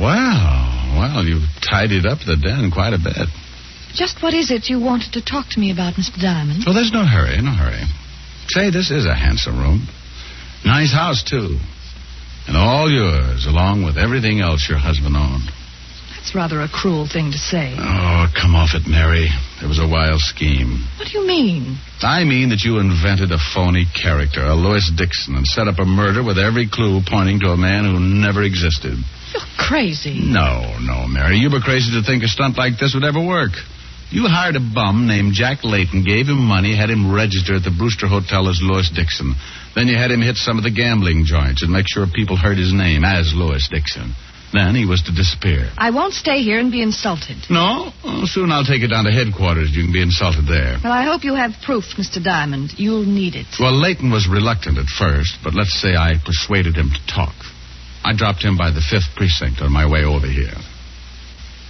Well, 0.00 0.98
well, 0.98 1.24
you've 1.24 1.46
tidied 1.62 2.06
up 2.06 2.18
the 2.26 2.36
den 2.36 2.70
quite 2.72 2.92
a 2.92 2.98
bit. 2.98 3.28
Just 3.94 4.22
what 4.22 4.34
is 4.34 4.50
it 4.50 4.68
you 4.68 4.80
wanted 4.80 5.12
to 5.12 5.22
talk 5.22 5.50
to 5.50 5.60
me 5.60 5.70
about, 5.70 5.94
Mr. 5.94 6.18
Diamond? 6.20 6.64
Oh, 6.66 6.74
there's 6.74 6.90
no 6.90 7.06
hurry, 7.06 7.40
no 7.40 7.54
hurry. 7.54 7.86
Say, 8.48 8.70
this 8.70 8.90
is 8.90 9.06
a 9.06 9.14
handsome 9.14 9.56
room. 9.58 9.86
Nice 10.64 10.92
house, 10.92 11.22
too. 11.22 11.58
And 12.48 12.56
all 12.56 12.90
yours, 12.90 13.46
along 13.46 13.84
with 13.84 13.96
everything 13.96 14.40
else 14.40 14.66
your 14.68 14.78
husband 14.78 15.16
owned. 15.16 15.48
That's 16.24 16.34
rather 16.34 16.62
a 16.64 16.72
cruel 16.72 17.04
thing 17.04 17.32
to 17.32 17.36
say. 17.36 17.76
Oh, 17.76 18.24
come 18.32 18.56
off 18.56 18.72
it, 18.72 18.88
Mary. 18.88 19.28
It 19.60 19.68
was 19.68 19.76
a 19.76 19.84
wild 19.84 20.24
scheme. 20.24 20.80
What 20.96 21.12
do 21.12 21.20
you 21.20 21.26
mean? 21.26 21.76
I 22.00 22.24
mean 22.24 22.48
that 22.48 22.64
you 22.64 22.80
invented 22.80 23.28
a 23.28 23.36
phony 23.36 23.84
character, 23.84 24.40
a 24.40 24.56
Lewis 24.56 24.88
Dixon, 24.88 25.36
and 25.36 25.44
set 25.44 25.68
up 25.68 25.76
a 25.76 25.84
murder 25.84 26.24
with 26.24 26.40
every 26.40 26.64
clue 26.64 27.04
pointing 27.04 27.44
to 27.44 27.52
a 27.52 27.60
man 27.60 27.84
who 27.84 28.00
never 28.00 28.40
existed. 28.40 28.96
You're 29.36 29.52
crazy. 29.60 30.24
No, 30.24 30.64
no, 30.80 31.04
Mary. 31.04 31.36
You 31.36 31.52
were 31.52 31.60
crazy 31.60 31.92
to 31.92 32.00
think 32.00 32.24
a 32.24 32.28
stunt 32.32 32.56
like 32.56 32.80
this 32.80 32.96
would 32.96 33.04
ever 33.04 33.20
work. 33.20 33.52
You 34.08 34.24
hired 34.24 34.56
a 34.56 34.64
bum 34.64 35.04
named 35.04 35.36
Jack 35.36 35.60
Layton, 35.60 36.08
gave 36.08 36.24
him 36.24 36.40
money, 36.40 36.72
had 36.72 36.88
him 36.88 37.12
register 37.12 37.60
at 37.60 37.68
the 37.68 37.76
Brewster 37.76 38.08
Hotel 38.08 38.48
as 38.48 38.64
Lewis 38.64 38.88
Dixon. 38.88 39.36
Then 39.76 39.92
you 39.92 40.00
had 40.00 40.10
him 40.10 40.24
hit 40.24 40.40
some 40.40 40.56
of 40.56 40.64
the 40.64 40.72
gambling 40.72 41.28
joints 41.28 41.60
and 41.60 41.68
make 41.68 41.84
sure 41.84 42.08
people 42.08 42.40
heard 42.40 42.56
his 42.56 42.72
name 42.72 43.04
as 43.04 43.36
Lewis 43.36 43.68
Dixon. 43.68 44.16
Then 44.54 44.76
he 44.76 44.86
was 44.86 45.02
to 45.02 45.12
disappear. 45.12 45.66
I 45.76 45.90
won't 45.90 46.14
stay 46.14 46.42
here 46.42 46.60
and 46.60 46.70
be 46.70 46.80
insulted. 46.80 47.38
No? 47.50 47.90
Oh, 48.04 48.22
soon 48.24 48.52
I'll 48.52 48.64
take 48.64 48.82
you 48.82 48.88
down 48.88 49.02
to 49.02 49.10
headquarters. 49.10 49.74
You 49.74 49.82
can 49.82 49.92
be 49.92 50.00
insulted 50.00 50.46
there. 50.46 50.78
Well, 50.78 50.92
I 50.92 51.02
hope 51.02 51.24
you 51.24 51.34
have 51.34 51.58
proof, 51.66 51.98
Mr. 51.98 52.22
Diamond. 52.22 52.70
You'll 52.78 53.04
need 53.04 53.34
it. 53.34 53.46
Well, 53.58 53.74
Leighton 53.74 54.12
was 54.12 54.28
reluctant 54.30 54.78
at 54.78 54.86
first, 54.86 55.42
but 55.42 55.54
let's 55.54 55.74
say 55.74 55.96
I 55.96 56.22
persuaded 56.24 56.76
him 56.76 56.90
to 56.94 57.02
talk. 57.12 57.34
I 58.04 58.14
dropped 58.14 58.44
him 58.44 58.56
by 58.56 58.70
the 58.70 58.80
fifth 58.80 59.16
precinct 59.16 59.60
on 59.60 59.72
my 59.72 59.90
way 59.90 60.04
over 60.04 60.28
here. 60.28 60.54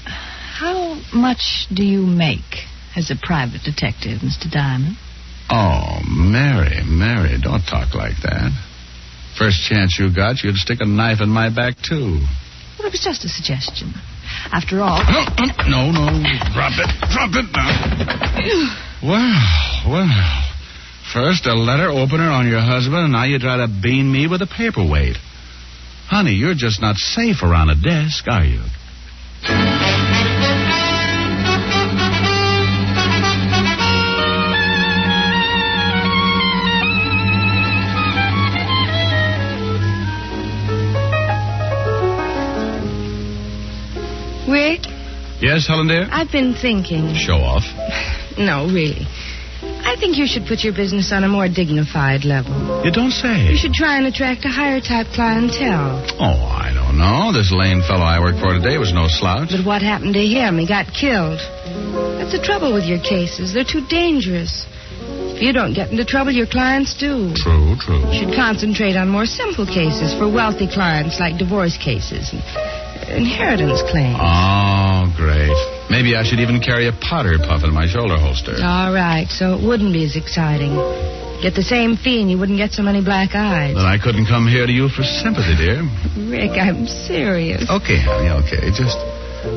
How 0.05 1.01
much 1.14 1.66
do 1.73 1.83
you 1.83 2.05
make 2.05 2.68
as 2.94 3.11
a 3.11 3.16
private 3.16 3.62
detective, 3.64 4.20
Mr. 4.20 4.51
Diamond? 4.51 4.99
Oh, 5.49 6.05
Mary, 6.05 6.85
Mary, 6.85 7.40
don't 7.40 7.64
talk 7.64 7.94
like 7.94 8.20
that. 8.23 8.53
First 9.38 9.64
chance 9.68 9.99
you 9.99 10.14
got, 10.14 10.44
you'd 10.44 10.57
stick 10.57 10.79
a 10.81 10.87
knife 10.87 11.23
in 11.23 11.31
my 11.31 11.49
back, 11.49 11.77
too. 11.81 12.20
Well, 12.85 12.92
it 12.92 13.01
was 13.01 13.01
just 13.01 13.25
a 13.25 13.31
suggestion. 13.31 13.94
After 14.53 14.83
all. 14.83 15.01
No, 15.01 15.88
no, 15.88 16.05
drop 16.53 16.77
it, 16.77 16.90
drop 17.09 17.33
it 17.33 17.49
now. 17.57 18.77
Well, 19.03 19.88
well. 19.88 20.44
First 21.11 21.47
a 21.47 21.55
letter 21.55 21.88
opener 21.88 22.29
on 22.29 22.47
your 22.47 22.61
husband, 22.61 23.05
and 23.05 23.12
now 23.12 23.25
you 23.25 23.38
try 23.38 23.57
to 23.57 23.68
bean 23.68 24.12
me 24.12 24.27
with 24.27 24.42
a 24.42 24.47
paperweight. 24.47 25.16
Honey, 26.09 26.33
you're 26.33 26.53
just 26.53 26.83
not 26.83 26.97
safe 26.97 27.42
around 27.42 27.70
a 27.70 27.75
desk, 27.75 28.29
are 28.29 28.44
you? 28.44 28.61
Yes, 45.55 45.69
Helen 45.69 45.87
dear? 45.87 46.09
I've 46.11 46.33
been 46.33 46.53
thinking. 46.55 47.14
Show 47.14 47.38
off. 47.38 47.62
No, 48.37 48.67
really. 48.67 49.07
I 49.62 49.95
think 49.95 50.19
you 50.19 50.27
should 50.27 50.43
put 50.51 50.64
your 50.67 50.75
business 50.75 51.12
on 51.12 51.23
a 51.23 51.29
more 51.29 51.47
dignified 51.47 52.25
level. 52.25 52.83
You 52.85 52.90
don't 52.90 53.12
say. 53.12 53.47
You 53.47 53.57
should 53.57 53.73
try 53.73 53.97
and 53.97 54.09
attract 54.09 54.45
a 54.45 54.49
higher 54.49 54.81
type 54.81 55.07
clientele. 55.14 56.03
Oh, 56.19 56.43
I 56.51 56.75
don't 56.75 56.99
know. 56.99 57.31
This 57.31 57.53
Lane 57.55 57.81
fellow 57.87 58.03
I 58.03 58.19
work 58.19 58.35
for 58.43 58.59
today 58.59 58.77
was 58.77 58.93
no 58.93 59.07
slouch. 59.07 59.51
But 59.55 59.64
what 59.64 59.83
happened 59.83 60.14
to 60.14 60.27
him? 60.27 60.59
He 60.59 60.67
got 60.67 60.90
killed. 60.90 61.38
That's 62.19 62.33
the 62.35 62.43
trouble 62.43 62.75
with 62.75 62.90
your 62.90 62.99
cases. 62.99 63.55
They're 63.55 63.62
too 63.62 63.87
dangerous. 63.87 64.67
If 65.35 65.43
you 65.43 65.53
don't 65.53 65.75
get 65.75 65.90
into 65.90 66.05
trouble, 66.05 66.33
your 66.33 66.47
clients 66.51 66.95
do. 66.99 67.31
True, 67.38 67.79
true. 67.79 68.03
You 68.11 68.19
should 68.19 68.35
concentrate 68.35 68.97
on 68.97 69.07
more 69.09 69.27
simple 69.27 69.67
cases 69.67 70.11
for 70.14 70.27
wealthy 70.27 70.67
clients 70.67 71.21
like 71.21 71.38
divorce 71.38 71.79
cases 71.79 72.35
and 72.35 72.43
inheritance 73.09 73.83
claims. 73.90 74.18
Oh, 74.20 75.11
great. 75.16 75.52
Maybe 75.90 76.16
I 76.16 76.24
should 76.24 76.40
even 76.40 76.61
carry 76.61 76.88
a 76.88 76.92
powder 76.92 77.38
puff 77.38 77.62
in 77.64 77.72
my 77.72 77.87
shoulder 77.87 78.16
holster. 78.16 78.57
All 78.62 78.92
right, 78.92 79.28
so 79.28 79.54
it 79.54 79.62
wouldn't 79.62 79.92
be 79.92 80.04
as 80.04 80.16
exciting. 80.16 80.74
Get 81.42 81.54
the 81.54 81.62
same 81.66 81.96
fee 81.96 82.22
and 82.22 82.30
you 82.30 82.38
wouldn't 82.38 82.57
get 82.57 82.72
so 82.72 82.83
many 82.83 83.04
black 83.04 83.35
eyes. 83.35 83.74
Then 83.76 83.85
I 83.85 83.98
couldn't 83.98 84.26
come 84.26 84.46
here 84.48 84.66
to 84.66 84.72
you 84.72 84.88
for 84.88 85.02
sympathy, 85.04 85.54
dear. 85.61 85.85
Rick, 86.30 86.57
I'm 86.57 86.87
serious. 86.87 87.68
Okay, 87.68 88.00
honey, 88.00 88.30
okay. 88.46 88.72
Just 88.72 88.96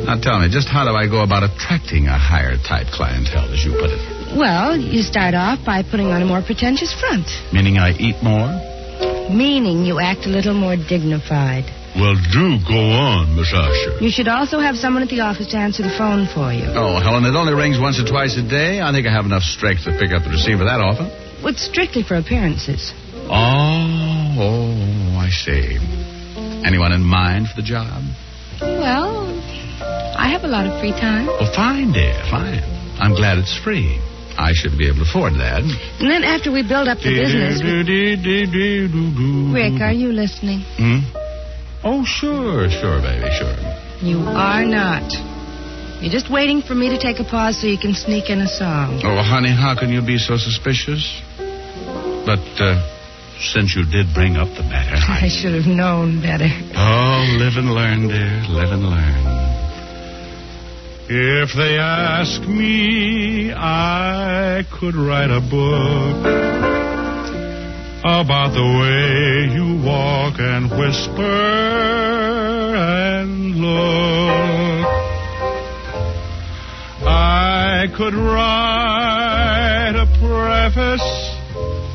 now 0.03 0.19
tell 0.19 0.39
me, 0.43 0.49
just 0.51 0.67
how 0.67 0.83
do 0.83 0.91
I 0.91 1.07
go 1.07 1.23
about 1.23 1.43
attracting 1.47 2.07
a 2.11 2.17
higher 2.17 2.57
type 2.59 2.87
clientele, 2.91 3.47
as 3.53 3.63
you 3.63 3.71
put 3.71 3.87
it? 3.89 4.01
Well, 4.35 4.75
you 4.75 5.01
start 5.01 5.33
off 5.33 5.63
by 5.63 5.81
putting 5.81 6.07
on 6.11 6.21
a 6.21 6.25
more 6.25 6.41
pretentious 6.43 6.91
front, 6.93 7.25
Meaning 7.53 7.77
I 7.77 7.91
eat 7.95 8.19
more? 8.21 8.51
meaning 9.31 9.83
you 9.85 9.99
act 9.99 10.25
a 10.25 10.29
little 10.29 10.53
more 10.53 10.75
dignified. 10.75 11.63
Well, 11.97 12.13
do 12.31 12.61
go 12.61 12.77
on, 12.77 13.35
Miss 13.35 13.49
Asher. 13.53 13.97
You 13.99 14.09
should 14.11 14.27
also 14.27 14.59
have 14.59 14.75
someone 14.77 15.01
at 15.01 15.09
the 15.09 15.21
office 15.21 15.47
to 15.47 15.57
answer 15.57 15.81
the 15.81 15.89
phone 15.97 16.27
for 16.29 16.53
you. 16.53 16.65
Oh, 16.77 17.01
Helen, 17.01 17.25
it 17.25 17.33
only 17.35 17.53
rings 17.53 17.79
once 17.79 17.99
or 17.99 18.05
twice 18.05 18.37
a 18.37 18.43
day. 18.47 18.81
I 18.81 18.91
think 18.93 19.07
I 19.07 19.11
have 19.11 19.25
enough 19.25 19.41
strength 19.41 19.85
to 19.85 19.91
pick 19.97 20.11
up 20.13 20.21
the 20.23 20.29
receiver 20.29 20.63
that 20.65 20.79
often. 20.79 21.09
Well, 21.41 21.53
It's 21.53 21.65
strictly 21.65 22.03
for 22.03 22.15
appearances. 22.15 22.93
Oh, 23.29 24.37
oh, 24.37 25.17
I 25.17 25.29
see. 25.33 25.77
Anyone 26.63 26.91
in 26.93 27.01
mind 27.03 27.47
for 27.49 27.55
the 27.59 27.65
job? 27.65 28.03
Well, 28.61 29.25
I 30.17 30.29
have 30.29 30.43
a 30.43 30.47
lot 30.47 30.67
of 30.67 30.79
free 30.79 30.91
time. 30.93 31.25
Well, 31.25 31.51
fine, 31.53 31.93
dear, 31.93 32.13
fine. 32.29 32.61
I'm 33.01 33.15
glad 33.15 33.37
it's 33.39 33.57
free. 33.57 33.99
I 34.37 34.53
should 34.53 34.77
be 34.77 34.85
able 34.87 35.01
to 35.01 35.09
afford 35.09 35.33
that. 35.41 35.61
And 35.99 36.11
then 36.11 36.23
after 36.23 36.51
we 36.51 36.61
build 36.61 36.87
up 36.87 36.99
the 36.99 37.09
business. 37.09 37.57
we- 37.57 37.81
Rick, 39.53 39.81
are 39.81 39.91
you 39.91 40.11
listening? 40.13 40.61
Hmm? 40.77 40.99
Oh, 41.83 42.03
sure, 42.05 42.69
sure, 42.69 43.01
baby, 43.01 43.29
sure. 43.37 43.55
You 44.01 44.19
are 44.19 44.65
not. 44.65 45.11
You're 46.01 46.11
just 46.11 46.31
waiting 46.31 46.61
for 46.61 46.75
me 46.75 46.89
to 46.89 46.99
take 46.99 47.19
a 47.19 47.23
pause 47.23 47.59
so 47.61 47.67
you 47.67 47.77
can 47.77 47.93
sneak 47.93 48.29
in 48.29 48.39
a 48.41 48.47
song. 48.47 49.01
Oh, 49.03 49.21
honey, 49.23 49.49
how 49.49 49.77
can 49.77 49.89
you 49.89 50.01
be 50.01 50.17
so 50.17 50.37
suspicious? 50.37 51.21
But 52.25 52.45
uh, 52.61 52.77
since 53.39 53.75
you 53.75 53.83
did 53.85 54.13
bring 54.13 54.35
up 54.37 54.47
the 54.55 54.63
matter, 54.63 54.95
I 55.07 55.25
I... 55.25 55.29
should 55.29 55.53
have 55.53 55.65
known 55.65 56.21
better. 56.21 56.49
Oh, 56.75 57.37
live 57.39 57.57
and 57.57 57.73
learn, 57.73 58.07
dear, 58.07 58.43
live 58.49 58.71
and 58.71 58.83
learn. 58.83 59.37
If 61.09 61.55
they 61.55 61.77
ask 61.79 62.41
me, 62.41 63.53
I 63.53 64.63
could 64.77 64.95
write 64.95 65.31
a 65.31 65.39
book 65.39 66.66
about 68.07 68.53
the 68.53 68.63
way 68.63 69.53
you 69.53 69.83
walk 69.85 70.39
and 70.39 70.71
whisper 70.71 71.21
and 72.75 73.55
look. 73.57 74.87
I 77.05 77.87
could 77.97 78.13
write 78.13 79.95
a 79.95 80.05
preface 80.19 81.09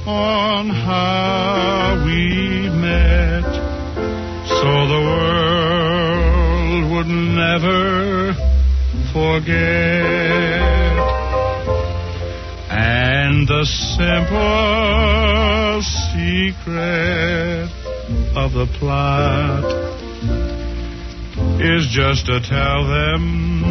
on 0.07 0.69
how 0.69 2.03
we 2.05 2.69
met 2.69 3.45
so 4.45 4.71
the 4.95 5.01
world 5.09 6.91
would 6.93 7.09
never 7.09 8.35
forget. 9.15 10.62
And 13.43 13.49
the 13.49 13.65
simple 13.99 15.83
secret 16.13 17.71
of 18.37 18.53
the 18.53 18.67
plot 18.79 19.65
is 21.61 21.89
just 21.91 22.27
to 22.27 22.41
tell 22.41 22.87
them 22.87 23.63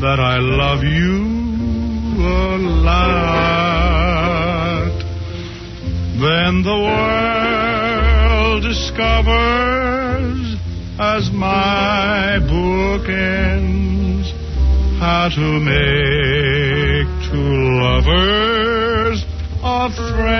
that 0.00 0.18
I 0.20 0.38
love 0.38 0.84
you 0.84 1.26
a 2.24 2.56
lot. 2.86 4.08
Then 6.18 6.62
the 6.62 6.78
world 8.48 8.62
discovers 8.62 10.56
as 10.98 11.30
my 11.30 12.38
book 12.48 13.06
ends 13.06 14.32
how 14.98 15.28
to 15.28 15.60
make 15.60 17.06
two 17.30 17.80
lovers 17.82 18.59
of 19.80 19.94
friends. 19.94 20.36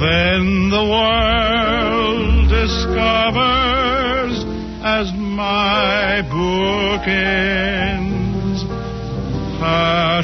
Then 0.00 0.70
the 0.70 0.84
world 0.94 2.48
discovers 2.48 4.36
as 4.82 5.12
my 5.12 6.22
book 6.28 7.06
how 7.06 7.61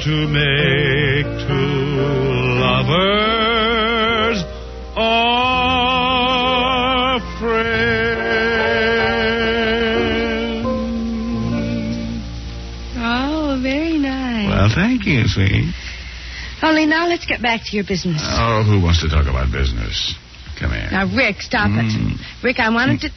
to 0.08 0.26
make 0.26 1.26
two 1.46 1.70
lovers 2.64 4.40
of 4.96 7.20
friends. 11.68 12.24
Oh, 12.96 13.60
very 13.62 13.98
nice. 13.98 14.48
Well, 14.48 14.70
thank 14.74 15.04
you, 15.04 15.24
sweet. 15.26 15.74
Only 16.62 16.86
now 16.86 17.06
let's 17.06 17.26
get 17.26 17.42
back 17.42 17.60
to 17.66 17.76
your 17.76 17.84
business. 17.84 18.22
Oh, 18.24 18.62
who 18.64 18.80
wants 18.82 19.02
to 19.02 19.08
talk 19.10 19.26
about 19.26 19.52
business? 19.52 20.14
Come 20.58 20.70
here. 20.72 20.88
Now, 20.90 21.04
Rick, 21.14 21.42
stop 21.42 21.68
Mm. 21.68 22.14
it. 22.14 22.20
Rick, 22.42 22.58
I 22.60 22.70
wanted 22.70 23.00
to. 23.02 23.10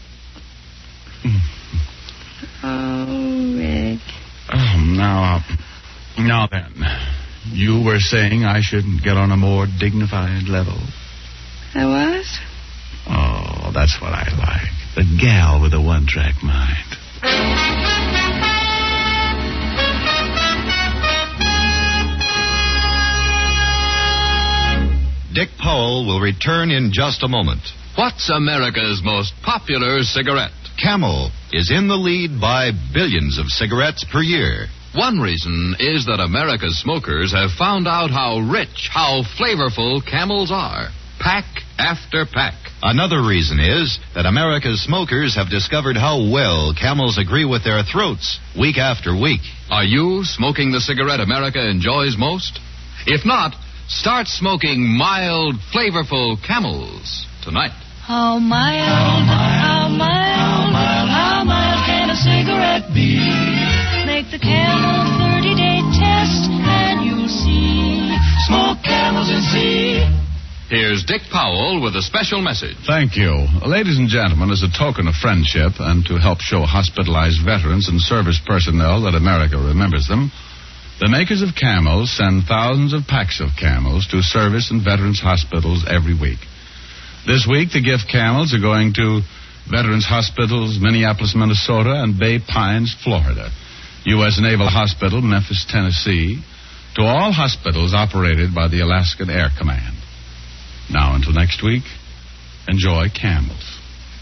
Oh, 2.64 3.56
Rick. 3.58 4.00
Oh, 4.54 4.78
now, 4.96 5.44
now 6.20 6.48
then. 6.52 6.74
You 7.62 7.84
were 7.86 8.00
saying 8.00 8.44
I 8.44 8.62
should 8.62 8.86
get 9.04 9.18
on 9.18 9.30
a 9.30 9.38
more 9.38 9.68
dignified 9.68 10.50
level. 10.50 10.82
I 11.76 11.86
was? 11.86 12.40
Oh, 13.08 13.70
that's 13.72 14.02
what 14.02 14.14
I 14.14 14.26
like. 14.34 14.72
The 14.96 15.06
gal 15.22 15.62
with 15.62 15.72
a 15.76 15.80
one-track 15.80 16.42
mind. 16.42 16.98
Dick 25.36 25.50
Powell 25.60 26.08
will 26.08 26.20
return 26.20 26.72
in 26.72 26.92
just 26.92 27.22
a 27.22 27.28
moment. 27.28 27.62
What's 27.96 28.32
America's 28.32 29.02
most 29.04 29.34
popular 29.44 30.02
cigarette? 30.02 30.50
Camel 30.82 31.30
is 31.54 31.70
in 31.70 31.88
the 31.88 31.96
lead 31.96 32.42
by 32.42 32.72
billions 32.92 33.38
of 33.38 33.46
cigarettes 33.50 34.04
per 34.12 34.24
year. 34.24 34.66
One 34.94 35.20
reason 35.20 35.76
is 35.80 36.06
that 36.08 36.20
America's 36.20 36.78
smokers 36.80 37.32
have 37.32 37.52
found 37.52 37.88
out 37.88 38.12
how 38.12 38.40
rich, 38.40 38.90
how 38.92 39.24
flavorful 39.40 40.04
camels 40.06 40.52
are. 40.52 40.90
Pack 41.18 41.46
after 41.80 42.26
pack. 42.26 42.56
Another 42.84 43.24
reason 43.24 43.58
is 43.62 44.00
that 44.16 44.26
America's 44.26 44.84
smokers 44.84 45.34
have 45.36 45.50
discovered 45.50 45.96
how 45.96 46.20
well 46.28 46.74
camels 46.76 47.18
agree 47.18 47.46
with 47.46 47.64
their 47.64 47.84
throats 47.84 48.38
week 48.60 48.78
after 48.78 49.16
week. 49.16 49.40
Are 49.70 49.86
you 49.86 50.26
smoking 50.26 50.74
the 50.74 50.82
cigarette 50.82 51.22
America 51.22 51.64
enjoys 51.64 52.18
most? 52.20 52.60
If 53.08 53.24
not, 53.24 53.56
start 53.88 54.28
smoking 54.28 54.84
mild, 54.84 55.56
flavorful 55.74 56.36
camels 56.46 57.26
tonight. 57.46 57.72
How 58.04 58.40
mild, 58.40 59.24
how 59.24 59.88
mild, 59.88 61.08
how 61.08 61.44
mild 61.46 61.80
can 61.88 62.10
a 62.10 62.16
cigarette 62.20 62.94
be? 62.94 63.41
Make 64.22 64.38
the 64.38 64.46
camel 64.46 65.18
30 65.18 65.58
day 65.58 65.82
test 65.98 66.46
and 66.46 67.02
you'll 67.02 67.26
see. 67.26 68.14
Smoke 68.46 68.78
camels 68.86 69.34
and 69.34 69.42
see. 69.50 69.98
Here's 70.70 71.02
Dick 71.10 71.26
Powell 71.34 71.82
with 71.82 71.98
a 71.98 72.06
special 72.06 72.38
message. 72.38 72.78
Thank 72.86 73.18
you. 73.18 73.34
Ladies 73.66 73.98
and 73.98 74.06
gentlemen, 74.06 74.54
as 74.54 74.62
a 74.62 74.70
token 74.70 75.10
of 75.10 75.18
friendship 75.18 75.82
and 75.82 76.06
to 76.06 76.22
help 76.22 76.38
show 76.38 76.70
hospitalized 76.70 77.42
veterans 77.42 77.90
and 77.90 77.98
service 77.98 78.38
personnel 78.46 79.10
that 79.10 79.18
America 79.18 79.58
remembers 79.58 80.06
them, 80.06 80.30
the 81.02 81.10
makers 81.10 81.42
of 81.42 81.58
camels 81.58 82.14
send 82.14 82.46
thousands 82.46 82.94
of 82.94 83.10
packs 83.10 83.42
of 83.42 83.58
camels 83.58 84.06
to 84.14 84.22
service 84.22 84.70
and 84.70 84.86
veterans 84.86 85.18
hospitals 85.18 85.82
every 85.90 86.14
week. 86.14 86.46
This 87.26 87.50
week, 87.50 87.74
the 87.74 87.82
gift 87.82 88.06
camels 88.06 88.54
are 88.54 88.62
going 88.62 88.94
to 89.02 89.26
Veterans 89.66 90.06
Hospitals, 90.06 90.78
Minneapolis, 90.78 91.34
Minnesota, 91.34 92.06
and 92.06 92.22
Bay 92.22 92.38
Pines, 92.38 92.94
Florida. 93.02 93.50
U.S. 94.06 94.40
Naval 94.42 94.68
Hospital, 94.68 95.22
Memphis, 95.22 95.66
Tennessee, 95.70 96.42
to 96.96 97.04
all 97.04 97.32
hospitals 97.32 97.94
operated 97.94 98.54
by 98.54 98.68
the 98.68 98.82
Alaskan 98.82 99.30
Air 99.30 99.50
Command. 99.58 99.96
Now 100.90 101.16
until 101.16 101.34
next 101.34 101.64
week, 101.64 101.84
enjoy 102.68 103.08
camels. 103.10 103.80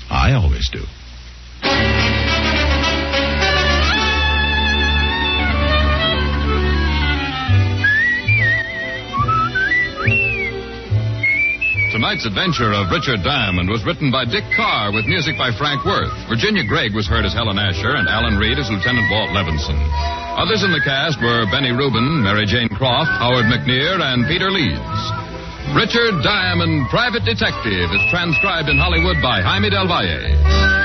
I 0.10 0.34
always 0.34 0.70
do. 0.70 0.84
Tonight's 11.99 12.23
adventure 12.23 12.71
of 12.71 12.95
Richard 12.95 13.27
Diamond 13.27 13.67
was 13.67 13.83
written 13.83 14.07
by 14.07 14.23
Dick 14.23 14.47
Carr 14.55 14.95
with 14.95 15.03
music 15.03 15.35
by 15.35 15.51
Frank 15.51 15.83
Worth. 15.83 16.15
Virginia 16.31 16.63
Gregg 16.63 16.95
was 16.95 17.12
heard 17.12 17.27
as 17.27 17.35
Helen 17.35 17.59
Asher 17.59 17.99
and 17.99 18.07
Alan 18.07 18.39
Reed 18.39 18.55
as 18.55 18.71
Lieutenant 18.71 19.12
Walt 19.12 19.35
Levinson. 19.35 19.75
Others 20.39 20.63
in 20.63 20.71
the 20.71 20.79
cast 20.79 21.19
were 21.19 21.43
Benny 21.51 21.75
Rubin, 21.75 22.23
Mary 22.23 22.47
Jane 22.47 22.71
Croft, 22.71 23.12
Howard 23.19 23.51
McNear, 23.51 23.99
and 23.99 24.23
Peter 24.31 24.47
Leeds. 24.47 24.79
Richard 25.75 26.23
Diamond, 26.23 26.88
Private 26.88 27.27
Detective, 27.27 27.91
is 27.91 28.03
transcribed 28.07 28.71
in 28.71 28.79
Hollywood 28.79 29.19
by 29.19 29.43
Jaime 29.43 29.67
Del 29.67 29.83
Valle. 29.83 30.79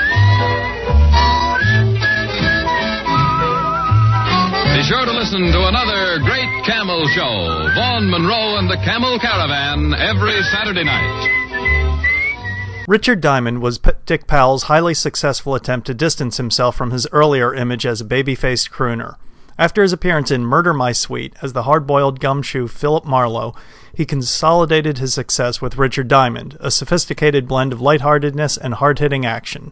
Sure 4.87 5.05
to 5.05 5.11
listen 5.11 5.51
to 5.51 5.67
another 5.67 6.19
great 6.19 6.63
camel 6.63 7.07
show, 7.07 7.71
Vaughn 7.73 8.07
Monroe 8.07 8.59
and 8.59 8.69
the 8.69 8.77
Camel 8.85 9.17
Caravan, 9.17 9.95
every 9.95 10.43
Saturday 10.43 10.83
night. 10.83 12.85
Richard 12.87 13.19
Diamond 13.19 13.63
was 13.63 13.79
P- 13.79 13.91
Dick 14.05 14.27
Powell's 14.27 14.63
highly 14.63 14.93
successful 14.93 15.55
attempt 15.55 15.87
to 15.87 15.95
distance 15.95 16.37
himself 16.37 16.75
from 16.75 16.91
his 16.91 17.07
earlier 17.11 17.51
image 17.51 17.87
as 17.87 17.99
a 17.99 18.05
baby-faced 18.05 18.69
crooner. 18.69 19.15
After 19.57 19.81
his 19.81 19.91
appearance 19.91 20.29
in 20.29 20.45
Murder 20.45 20.73
My 20.73 20.91
Sweet 20.91 21.33
as 21.41 21.53
the 21.53 21.63
hard-boiled 21.63 22.19
gumshoe 22.19 22.67
Philip 22.67 23.05
Marlowe, 23.05 23.55
he 23.95 24.05
consolidated 24.05 24.99
his 24.99 25.15
success 25.15 25.61
with 25.61 25.79
Richard 25.79 26.07
Diamond, 26.07 26.57
a 26.59 26.69
sophisticated 26.69 27.47
blend 27.47 27.73
of 27.73 27.81
lightheartedness 27.81 28.55
and 28.55 28.75
hard-hitting 28.75 29.25
action. 29.25 29.71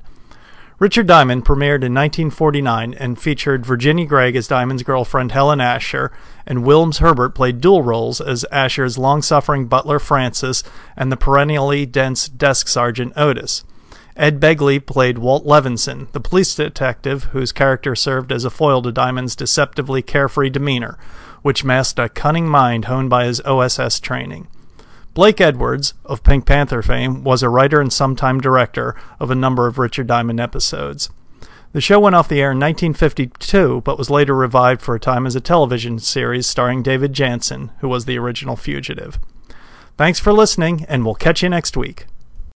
Richard 0.83 1.07
Diamond 1.07 1.45
premiered 1.45 1.85
in 1.85 1.93
1949 1.93 2.93
and 2.95 3.17
featured 3.17 3.65
Virginia 3.65 4.05
Gregg 4.05 4.35
as 4.35 4.49
Diamond's 4.49 4.83
girlfriend 4.83 5.31
Helen 5.31 5.61
Asher, 5.61 6.11
and 6.45 6.65
Wilms 6.65 6.97
Herbert 6.97 7.29
played 7.29 7.61
dual 7.61 7.81
roles 7.81 8.19
as 8.19 8.43
Asher's 8.51 8.97
long-suffering 8.97 9.67
butler 9.67 9.97
Francis 9.97 10.61
and 10.97 11.09
the 11.09 11.15
perennially 11.15 11.85
dense 11.85 12.27
desk 12.27 12.67
sergeant 12.67 13.13
Otis. 13.15 13.63
Ed 14.17 14.41
Begley 14.41 14.85
played 14.85 15.19
Walt 15.19 15.45
Levinson, 15.45 16.11
the 16.11 16.19
police 16.19 16.53
detective 16.53 17.23
whose 17.31 17.53
character 17.53 17.95
served 17.95 18.33
as 18.33 18.43
a 18.43 18.49
foil 18.49 18.81
to 18.81 18.91
Diamond's 18.91 19.37
deceptively 19.37 20.01
carefree 20.01 20.49
demeanor, 20.49 20.97
which 21.43 21.63
masked 21.63 21.97
a 21.97 22.09
cunning 22.09 22.49
mind 22.49 22.85
honed 22.85 23.09
by 23.09 23.23
his 23.23 23.39
OSS 23.45 24.01
training. 24.01 24.49
Blake 25.13 25.39
Edwards, 25.39 25.93
of 26.05 26.23
Pink 26.23 26.47
Panther 26.47 26.81
fame, 26.81 27.23
was 27.23 27.43
a 27.43 27.49
writer 27.49 27.79
and 27.79 27.93
sometime 27.93 28.41
director 28.41 28.95
of 29.19 29.29
a 29.29 29.35
number 29.35 29.67
of 29.67 29.77
Richard 29.77 30.07
Diamond 30.07 30.39
episodes. 30.39 31.11
The 31.71 31.81
show 31.81 31.99
went 31.99 32.15
off 32.15 32.27
the 32.27 32.41
air 32.41 32.51
in 32.51 32.59
1952, 32.59 33.81
but 33.81 33.97
was 33.97 34.09
later 34.09 34.35
revived 34.35 34.81
for 34.81 34.95
a 34.95 34.99
time 34.99 35.27
as 35.27 35.35
a 35.35 35.41
television 35.41 35.99
series 35.99 36.47
starring 36.47 36.81
David 36.81 37.13
Janssen, 37.13 37.71
who 37.79 37.89
was 37.89 38.05
the 38.05 38.17
original 38.17 38.55
fugitive. 38.55 39.19
Thanks 39.97 40.19
for 40.19 40.33
listening, 40.33 40.83
and 40.89 41.05
we'll 41.05 41.13
catch 41.13 41.43
you 41.43 41.49
next 41.49 41.77
week. 41.77 42.07